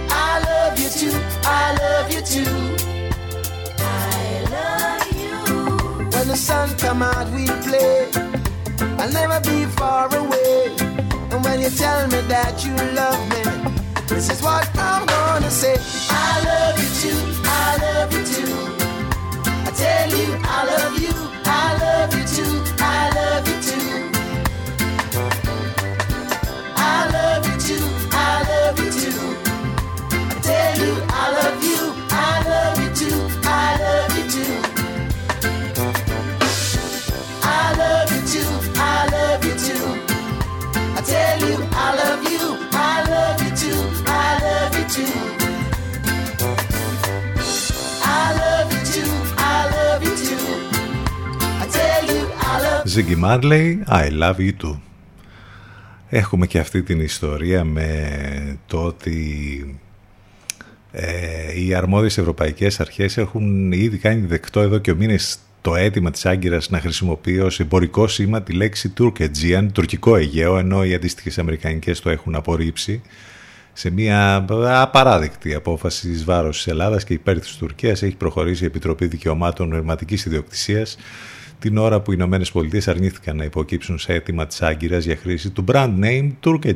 I 0.08 0.32
love 0.48 0.78
you 0.78 0.88
too. 1.00 1.16
I 1.44 1.76
love 1.82 2.12
you 2.14 2.22
too. 2.22 2.54
I 3.78 4.44
love 4.56 5.06
you. 5.22 6.08
When 6.12 6.28
the 6.28 6.36
sun 6.36 6.70
come 6.78 7.02
out, 7.02 7.28
we 7.30 7.46
play. 7.66 8.08
I'll 8.98 9.12
never 9.12 9.40
be 9.40 9.66
far 9.66 10.14
away. 10.14 11.01
And 11.32 11.42
when 11.44 11.60
you 11.62 11.70
tell 11.70 12.06
me 12.08 12.20
that 12.28 12.62
you 12.62 12.76
love 12.92 13.18
me, 13.32 13.42
this 14.06 14.28
is 14.28 14.42
what 14.42 14.68
I'm 14.76 15.06
gonna 15.06 15.50
say. 15.50 15.76
I 16.10 16.44
love 16.44 16.76
you 16.78 16.90
too, 17.00 17.20
I 17.44 17.78
love 17.80 18.12
you 18.12 18.22
too. 18.34 18.52
I 19.48 19.70
tell 19.74 20.10
you 20.10 20.38
I 20.44 20.64
love 20.66 21.00
you, 21.00 21.14
I 21.46 21.78
love 21.80 22.14
you 22.14 22.24
too, 22.36 22.74
I 22.78 23.10
love 23.16 23.48
you 23.48 23.62
too. 23.62 23.91
Ziggy 52.94 53.16
Marley, 53.16 53.82
I 53.86 54.10
love 54.10 54.38
you 54.38 54.52
too. 54.62 54.78
Έχουμε 56.08 56.46
και 56.46 56.58
αυτή 56.58 56.82
την 56.82 57.00
ιστορία 57.00 57.64
με 57.64 58.58
το 58.66 58.84
ότι 58.84 59.80
ε, 60.92 61.60
οι 61.60 61.74
αρμόδιες 61.74 62.18
ευρωπαϊκές 62.18 62.80
αρχές 62.80 63.16
έχουν 63.16 63.72
ήδη 63.72 63.96
κάνει 63.96 64.26
δεκτό 64.26 64.60
εδώ 64.60 64.78
και 64.78 64.90
ο 64.90 64.94
μήνες 64.94 65.38
το 65.60 65.74
αίτημα 65.74 66.10
της 66.10 66.26
Άγκυρας 66.26 66.70
να 66.70 66.80
χρησιμοποιεί 66.80 67.40
ως 67.40 67.60
εμπορικό 67.60 68.06
σήμα 68.08 68.42
τη 68.42 68.52
λέξη 68.52 68.92
Turk 68.98 69.28
τουρκικό 69.72 70.16
Αιγαίο, 70.16 70.58
ενώ 70.58 70.84
οι 70.84 70.94
αντίστοιχες 70.94 71.38
αμερικανικές 71.38 72.00
το 72.00 72.10
έχουν 72.10 72.34
απορρίψει 72.34 73.02
σε 73.72 73.90
μια 73.90 74.46
απαράδεκτη 74.64 75.54
απόφαση 75.54 76.08
της 76.08 76.24
βάρος 76.24 76.56
της 76.56 76.66
Ελλάδας 76.66 77.04
και 77.04 77.12
υπέρ 77.12 77.40
της 77.40 77.56
Τουρκίας 77.56 78.02
έχει 78.02 78.16
προχωρήσει 78.16 78.62
η 78.62 78.66
Επιτροπή 78.66 79.06
Δικαιωμάτων 79.06 79.68
Νοηματικής 79.68 80.24
Ιδιοκτησίας 80.24 80.96
την 81.62 81.78
ώρα 81.78 82.00
που 82.00 82.10
οι 82.12 82.14
Ηνωμένες 82.18 82.50
Πολιτείες 82.50 82.88
αρνήθηκαν 82.88 83.36
να 83.36 83.44
υποκύψουν 83.44 83.98
σε 83.98 84.12
αίτημα 84.12 84.46
της 84.46 84.62
Άγκυρας 84.62 85.04
για 85.04 85.16
χρήση 85.16 85.50
του 85.50 85.64
brand 85.68 85.94
name 86.02 86.30
Turk 86.44 86.74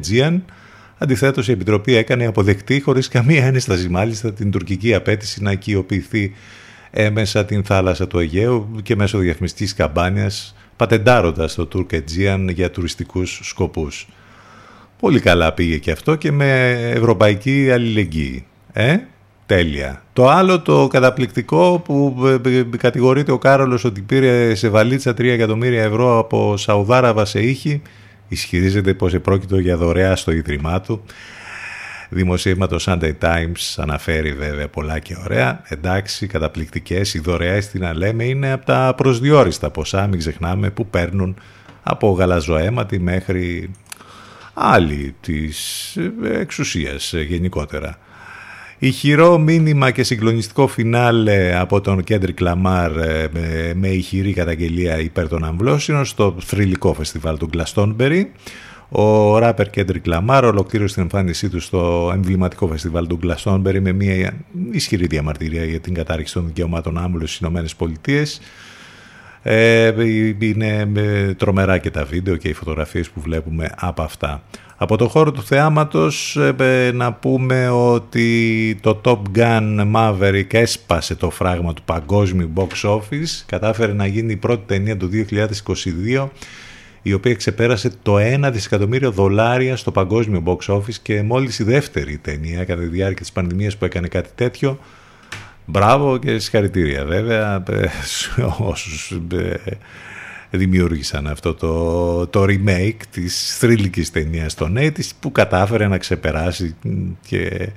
Αντιθέτως, 0.99 1.49
η 1.49 1.53
Επιτροπή 1.53 1.95
έκανε 1.95 2.27
αποδεκτή 2.27 2.81
χωρίς 2.81 3.09
καμία 3.09 3.45
ένσταση 3.45 3.89
μάλιστα 3.89 4.33
την 4.33 4.51
τουρκική 4.51 4.95
απέτηση 4.95 5.43
να 5.43 5.53
οικειοποιηθεί 5.53 6.33
έμεσα 6.91 7.45
την 7.45 7.65
θάλασσα 7.65 8.07
του 8.07 8.19
Αιγαίου 8.19 8.81
και 8.83 8.97
μέσω 8.97 9.19
διαφημιστικής 9.19 9.75
καμπάνιας 9.75 10.57
πατεντάροντας 10.77 11.55
το 11.55 11.69
Turk 11.75 12.03
για 12.49 12.71
τουριστικούς 12.71 13.41
σκοπούς. 13.43 14.09
Πολύ 15.01 15.21
καλά 15.21 15.53
πήγε 15.53 15.79
και 15.79 15.91
αυτό 15.91 16.15
και 16.15 16.33
με 16.33 16.71
ευρωπαϊκή 16.95 17.71
αλληλεγγύη. 17.71 18.47
Ε, 18.73 18.97
τέλεια. 19.47 20.03
Το 20.13 20.29
άλλο 20.29 20.61
το 20.61 20.87
καταπληκτικό 20.87 21.83
που 21.85 22.17
ε, 22.45 22.59
ε, 22.59 22.65
κατηγορείται 22.79 23.33
ο 23.33 23.39
Κάρολος 23.39 23.85
ότι 23.85 24.01
πήρε 24.01 24.55
σε 24.55 24.69
βαλίτσα 24.69 25.11
3 25.11 25.25
εκατομμύρια 25.25 25.83
ευρώ 25.83 26.19
από 26.19 26.57
Σαουδάραβα 26.57 27.25
σε 27.25 27.41
ήχη 27.41 27.83
ισχυρίζεται 28.29 28.95
πως 28.95 29.15
επρόκειτο 29.15 29.59
για 29.59 29.77
δωρεά 29.77 30.17
στο 30.17 30.31
Ίδρυμά 30.31 30.81
του. 30.81 31.03
Δημοσίευμα 32.09 32.67
το 32.67 32.77
Sunday 32.81 33.13
Times 33.21 33.75
αναφέρει 33.77 34.33
βέβαια 34.33 34.69
πολλά 34.69 34.99
και 34.99 35.17
ωραία. 35.25 35.63
Εντάξει, 35.69 36.27
καταπληκτικές. 36.27 37.15
Οι 37.15 37.19
δωρεές, 37.19 37.65
στην 37.65 37.81
να 37.81 37.95
λέμε, 37.95 38.25
είναι 38.25 38.53
από 38.53 38.67
τα 38.67 38.95
προσδιορίστα 38.97 39.71
ποσά, 39.71 40.07
μην 40.07 40.19
ξεχνάμε, 40.19 40.71
που 40.71 40.87
παίρνουν 40.87 41.37
από 41.83 42.11
γαλαζοαίματι 42.11 42.99
μέχρι 42.99 43.71
άλλη 44.55 45.15
της 45.21 45.99
εξουσίας 46.23 47.13
γενικότερα. 47.13 47.99
Ηχηρό 48.79 49.39
μήνυμα 49.39 49.91
και 49.91 50.03
συγκλονιστικό 50.03 50.67
φινάλε 50.67 51.59
από 51.59 51.81
τον 51.81 52.05
Κέντρικ 52.05 52.41
Λαμάρ 52.41 52.97
ε, 52.97 53.31
με 53.75 53.89
ηχηρή 53.89 54.33
καταγγελία 54.33 54.99
υπέρ 54.99 55.29
των 55.29 55.45
αμβλώσεων 55.45 56.05
στο 56.05 56.37
θρυλικό 56.41 56.95
φεστιβάλ 56.95 57.39
του 57.39 57.51
Glastonbury. 57.57 58.23
Ο 58.89 59.39
ράπερ 59.39 59.71
Κέντρικ 59.71 60.07
Λαμάρ 60.07 60.45
ολοκλήρωσε 60.45 60.95
την 60.95 61.03
εμφάνισή 61.03 61.49
του 61.49 61.61
στο 61.61 62.11
εμβληματικό 62.15 62.67
φεστιβάλ 62.67 63.07
του 63.07 63.19
Glastonbury 63.23 63.79
με 63.81 63.93
μια 63.93 64.37
ισχυρή 64.71 65.07
διαμαρτυρία 65.07 65.65
για 65.65 65.81
την 65.81 65.95
κατάρριψη 65.95 66.35
των 66.35 66.47
δικαιωμάτων 66.47 66.99
άμβλωσης 66.99 67.29
στις 67.29 67.41
Ηνωμένες 67.41 67.77
Πολιτείες. 67.77 68.41
Ε, 69.43 69.93
είναι 70.39 70.89
τρομερά 71.37 71.79
και 71.79 71.91
τα 71.91 72.05
βίντεο 72.05 72.37
και 72.37 72.49
οι 72.49 72.53
φωτογραφίες 72.53 73.11
που 73.11 73.21
βλέπουμε 73.21 73.71
από 73.77 74.03
αυτά. 74.03 74.43
Από 74.79 74.97
το 74.97 75.09
χώρο 75.09 75.33
του 75.33 75.43
θεάματος 75.43 76.37
ε, 76.37 76.91
να 76.95 77.13
πούμε 77.13 77.69
ότι 77.69 78.79
το 78.81 79.01
Top 79.05 79.19
Gun 79.37 79.93
Maverick 79.95 80.55
έσπασε 80.55 81.15
το 81.15 81.31
φράγμα 81.31 81.73
του 81.73 81.83
παγκόσμιου 81.83 82.53
box 82.55 82.91
office, 82.91 83.43
κατάφερε 83.47 83.93
να 83.93 84.07
γίνει 84.07 84.33
η 84.33 84.37
πρώτη 84.37 84.63
ταινία 84.67 84.97
του 84.97 85.11
2022 86.17 86.29
η 87.03 87.13
οποία 87.13 87.35
ξεπέρασε 87.35 87.93
το 88.03 88.17
1 88.17 88.51
δισεκατομμύριο 88.53 89.11
δολάρια 89.11 89.77
στο 89.77 89.93
παγκόσμιο 89.93 90.43
box 90.47 90.75
office 90.75 90.95
και 91.03 91.23
μόλις 91.23 91.59
η 91.59 91.65
δεύτερη 91.65 92.19
ταινία 92.19 92.65
κατά 92.65 92.81
τη 92.81 92.89
διάρκεια 92.89 93.21
της 93.21 93.33
πανδημίας 93.33 93.77
που 93.77 93.85
έκανε 93.85 94.09
κάτι 94.09 94.29
τέτοιο. 94.35 94.79
Μπράβο 95.65 96.19
και 96.19 96.39
συγχαρητήρια 96.39 97.05
βέβαια 97.05 97.63
ε, 97.71 97.89
σε 98.05 98.55
όσους 98.59 99.21
ε, 99.33 99.55
δημιούργησαν 100.57 101.27
αυτό 101.27 101.55
το, 101.55 102.27
το 102.27 102.43
remake 102.43 103.01
της 103.11 103.57
θρηλυκής 103.59 104.11
ταινίας 104.11 104.55
των 104.55 104.77
80 104.79 104.91
που 105.21 105.33
κατάφερε 105.33 105.87
να 105.89 105.99
ξεπεράσει 105.99 106.77
και 107.27 107.71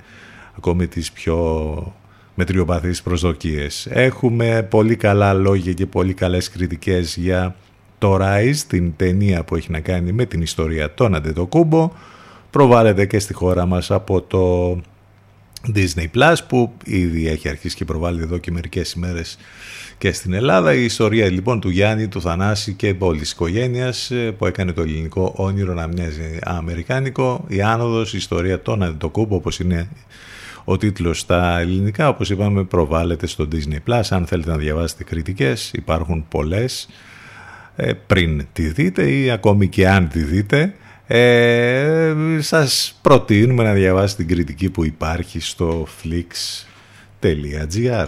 ακόμη 0.57 0.87
τις 0.87 1.11
πιο 1.11 1.93
μετριοπαθείς 2.35 3.01
προσδοκίες. 3.01 3.87
Έχουμε 3.89 4.67
πολύ 4.69 4.95
καλά 4.95 5.33
λόγια 5.33 5.73
και 5.73 5.85
πολύ 5.85 6.13
καλές 6.13 6.49
κριτικές 6.49 7.17
για 7.17 7.55
το 7.97 8.17
Rise, 8.21 8.57
την 8.67 8.95
ταινία 8.95 9.43
που 9.43 9.55
έχει 9.55 9.71
να 9.71 9.79
κάνει 9.79 10.11
με 10.11 10.25
την 10.25 10.41
ιστορία 10.41 10.93
των 10.93 11.15
Αντετοκούμπο. 11.15 11.91
Προβάλλεται 12.49 13.05
και 13.05 13.19
στη 13.19 13.33
χώρα 13.33 13.65
μας 13.65 13.91
από 13.91 14.21
το 14.21 14.71
Disney 15.75 16.07
Plus 16.15 16.35
που 16.47 16.73
ήδη 16.85 17.27
έχει 17.27 17.49
αρχίσει 17.49 17.75
και 17.75 17.85
προβάλλει 17.85 18.21
εδώ 18.21 18.37
και 18.37 18.51
μερικές 18.51 18.91
ημέρες 18.91 19.37
και 19.99 20.11
στην 20.11 20.33
Ελλάδα. 20.33 20.73
Η 20.73 20.83
ιστορία 20.83 21.29
λοιπόν 21.29 21.59
του 21.59 21.69
Γιάννη, 21.69 22.07
του 22.07 22.21
Θανάση 22.21 22.73
και 22.73 22.95
όλη 22.99 23.19
τη 23.19 23.29
οικογένειας 23.31 24.11
ε, 24.11 24.31
που 24.31 24.45
έκανε 24.45 24.71
το 24.71 24.81
ελληνικό 24.81 25.33
όνειρο 25.35 25.73
να 25.73 25.87
μοιάζει 25.87 26.39
αμερικάνικο. 26.43 27.45
Η 27.47 27.61
άνοδος, 27.61 28.13
η 28.13 28.17
ιστορία 28.17 28.61
των 28.61 28.83
Αντιτοκούμπο 28.83 29.35
όπως 29.35 29.59
είναι 29.59 29.89
ο 30.63 30.77
τίτλος 30.77 31.19
στα 31.19 31.59
ελληνικά, 31.59 32.09
όπως 32.09 32.29
είπαμε 32.29 32.63
προβάλλεται 32.63 33.27
στο 33.27 33.47
Disney 33.51 33.77
Plus. 33.89 34.01
Αν 34.09 34.25
θέλετε 34.25 34.49
να 34.49 34.57
διαβάσετε 34.57 35.03
κριτικές 35.03 35.71
υπάρχουν 35.73 36.25
πολλές 36.29 36.89
ε, 37.75 37.91
πριν 38.07 38.47
τη 38.53 38.67
δείτε 38.67 39.11
ή 39.11 39.29
ακόμη 39.29 39.67
και 39.67 39.89
αν 39.89 40.07
τη 40.07 40.19
δείτε. 40.19 40.73
Ε, 41.07 42.13
σας 42.39 42.99
προτείνουμε 43.01 43.63
να 43.63 43.73
διαβάσετε 43.73 44.23
την 44.23 44.35
κριτική 44.35 44.69
που 44.69 44.85
υπάρχει 44.85 45.39
στο 45.39 45.87
flix.gr. 46.03 48.07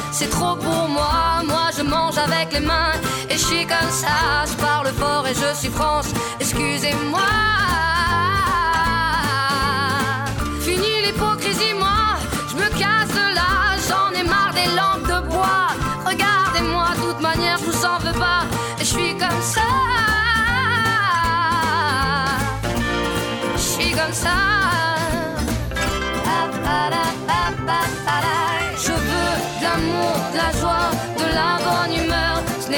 c'est 0.11 0.29
trop 0.29 0.55
pour 0.55 0.87
moi. 0.89 1.41
Moi 1.45 1.69
je 1.77 1.83
mange 1.83 2.17
avec 2.17 2.53
les 2.53 2.59
mains 2.59 2.93
et 3.29 3.33
je 3.33 3.45
suis 3.45 3.65
comme 3.65 3.91
ça. 3.91 4.45
Je 4.45 4.55
parle 4.57 4.87
fort 4.93 5.25
et 5.27 5.33
je 5.33 5.57
suis 5.57 5.69
France, 5.69 6.09
excusez-moi. 6.39 7.21
Fini 10.61 11.01
l'hypocrisie, 11.05 11.73
moi, 11.77 12.17
je 12.49 12.55
me 12.55 12.69
casse 12.81 13.09
de 13.09 13.35
là. 13.35 13.51
J'en 13.87 14.11
ai 14.19 14.23
marre 14.23 14.53
des 14.53 14.69
lampes 14.75 15.07
de 15.07 15.27
bois. 15.29 15.67
Regardez-moi, 16.05 16.87
de 16.95 17.01
toute 17.01 17.21
manière, 17.21 17.57
je 17.57 17.65
vous 17.65 17.85
en 17.85 17.97
veux 17.99 18.17
pas. 18.19 18.43
Et 18.79 18.85
je 18.85 18.91
suis 18.95 19.17
comme 19.17 19.41
ça. 19.41 19.61
Je 23.55 23.61
suis 23.61 23.91
comme 23.91 24.13
ça. 24.13 24.60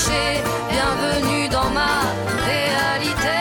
clichés. 0.00 0.42
Bienvenue 0.70 1.48
dans 1.48 1.70
ma 1.70 1.92
réalité. 2.46 3.38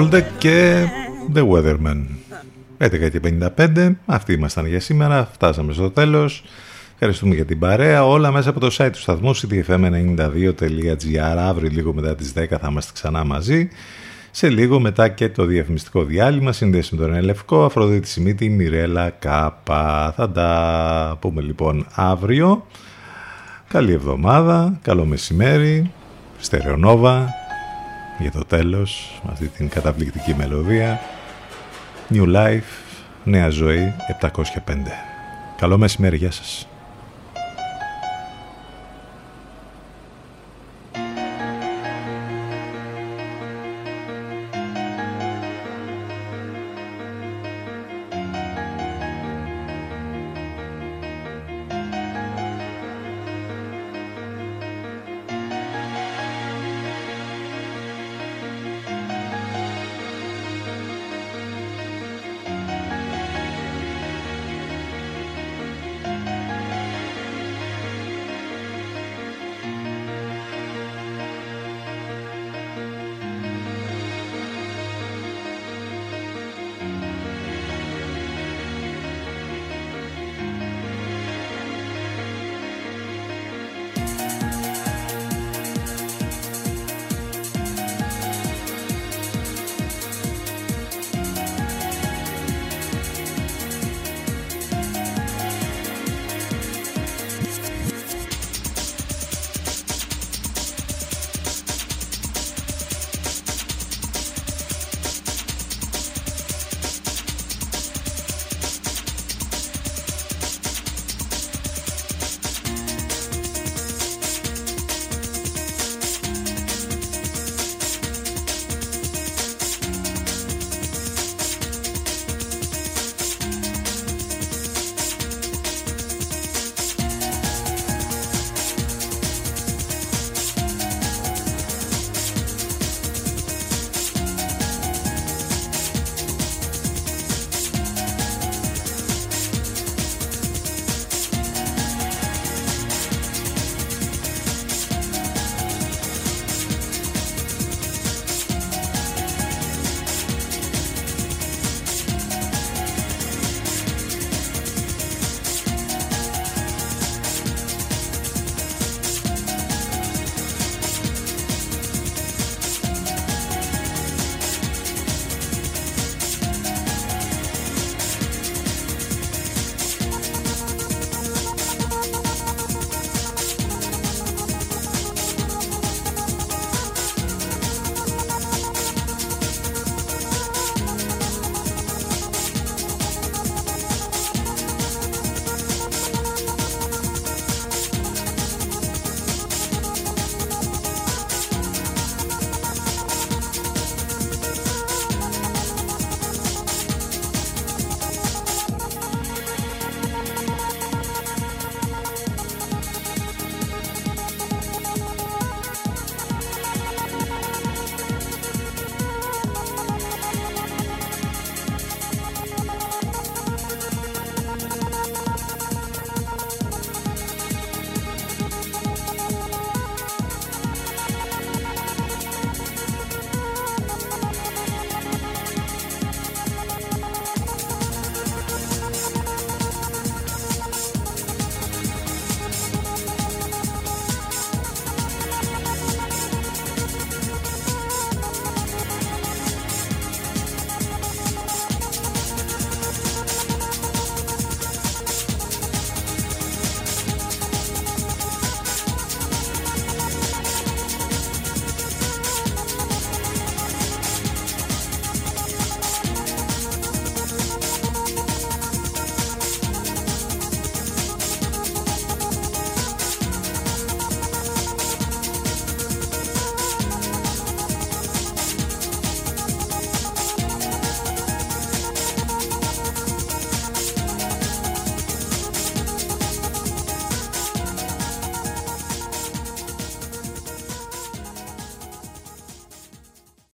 Waldeck 0.00 0.24
και 0.38 0.84
The 1.34 1.48
Weatherman. 1.48 2.04
11 2.78 3.10
και 3.10 3.20
55, 3.56 3.90
αυτοί 4.06 4.32
ήμασταν 4.32 4.66
για 4.66 4.80
σήμερα, 4.80 5.28
φτάσαμε 5.32 5.72
στο 5.72 5.90
τέλος. 5.90 6.44
Ευχαριστούμε 6.92 7.34
για 7.34 7.44
την 7.44 7.58
παρέα. 7.58 8.06
Όλα 8.06 8.30
μέσα 8.30 8.50
από 8.50 8.60
το 8.60 8.76
site 8.78 8.88
του 8.92 8.98
σταθμού 8.98 9.36
cdfm92.gr. 9.36 11.36
Αύριο 11.38 11.70
λίγο 11.72 11.94
μετά 11.94 12.14
τις 12.14 12.32
10 12.36 12.44
θα 12.48 12.68
είμαστε 12.70 12.90
ξανά 12.94 13.24
μαζί. 13.24 13.68
Σε 14.30 14.48
λίγο 14.48 14.80
μετά 14.80 15.08
και 15.08 15.28
το 15.28 15.44
διαφημιστικό 15.44 16.04
διάλειμμα, 16.04 16.52
σύνδεση 16.52 16.94
με 16.94 17.02
τον 17.02 17.14
Ελευκό, 17.14 17.64
Αφροδίτη 17.64 18.08
Σιμίτη, 18.08 18.48
Μιρέλα 18.48 19.10
Κάπα. 19.10 20.12
Θα 20.16 20.30
τα 20.30 21.16
πούμε 21.20 21.42
λοιπόν 21.42 21.86
αύριο. 21.94 22.66
Καλή 23.68 23.92
εβδομάδα, 23.92 24.78
καλό 24.82 25.04
μεσημέρι, 25.04 25.90
στερεονόβα 26.38 27.39
για 28.20 28.30
το 28.30 28.44
τέλος, 28.44 29.20
αυτή 29.30 29.46
την 29.46 29.68
καταπληκτική 29.68 30.34
μελωδία. 30.34 31.00
New 32.12 32.34
Life, 32.36 32.60
νέα 33.24 33.48
ζωή, 33.48 33.94
705. 34.06 34.92
Καλό 35.56 35.78
μεσημέρι, 35.78 36.16
γεια 36.16 36.30
σας. 36.30 36.69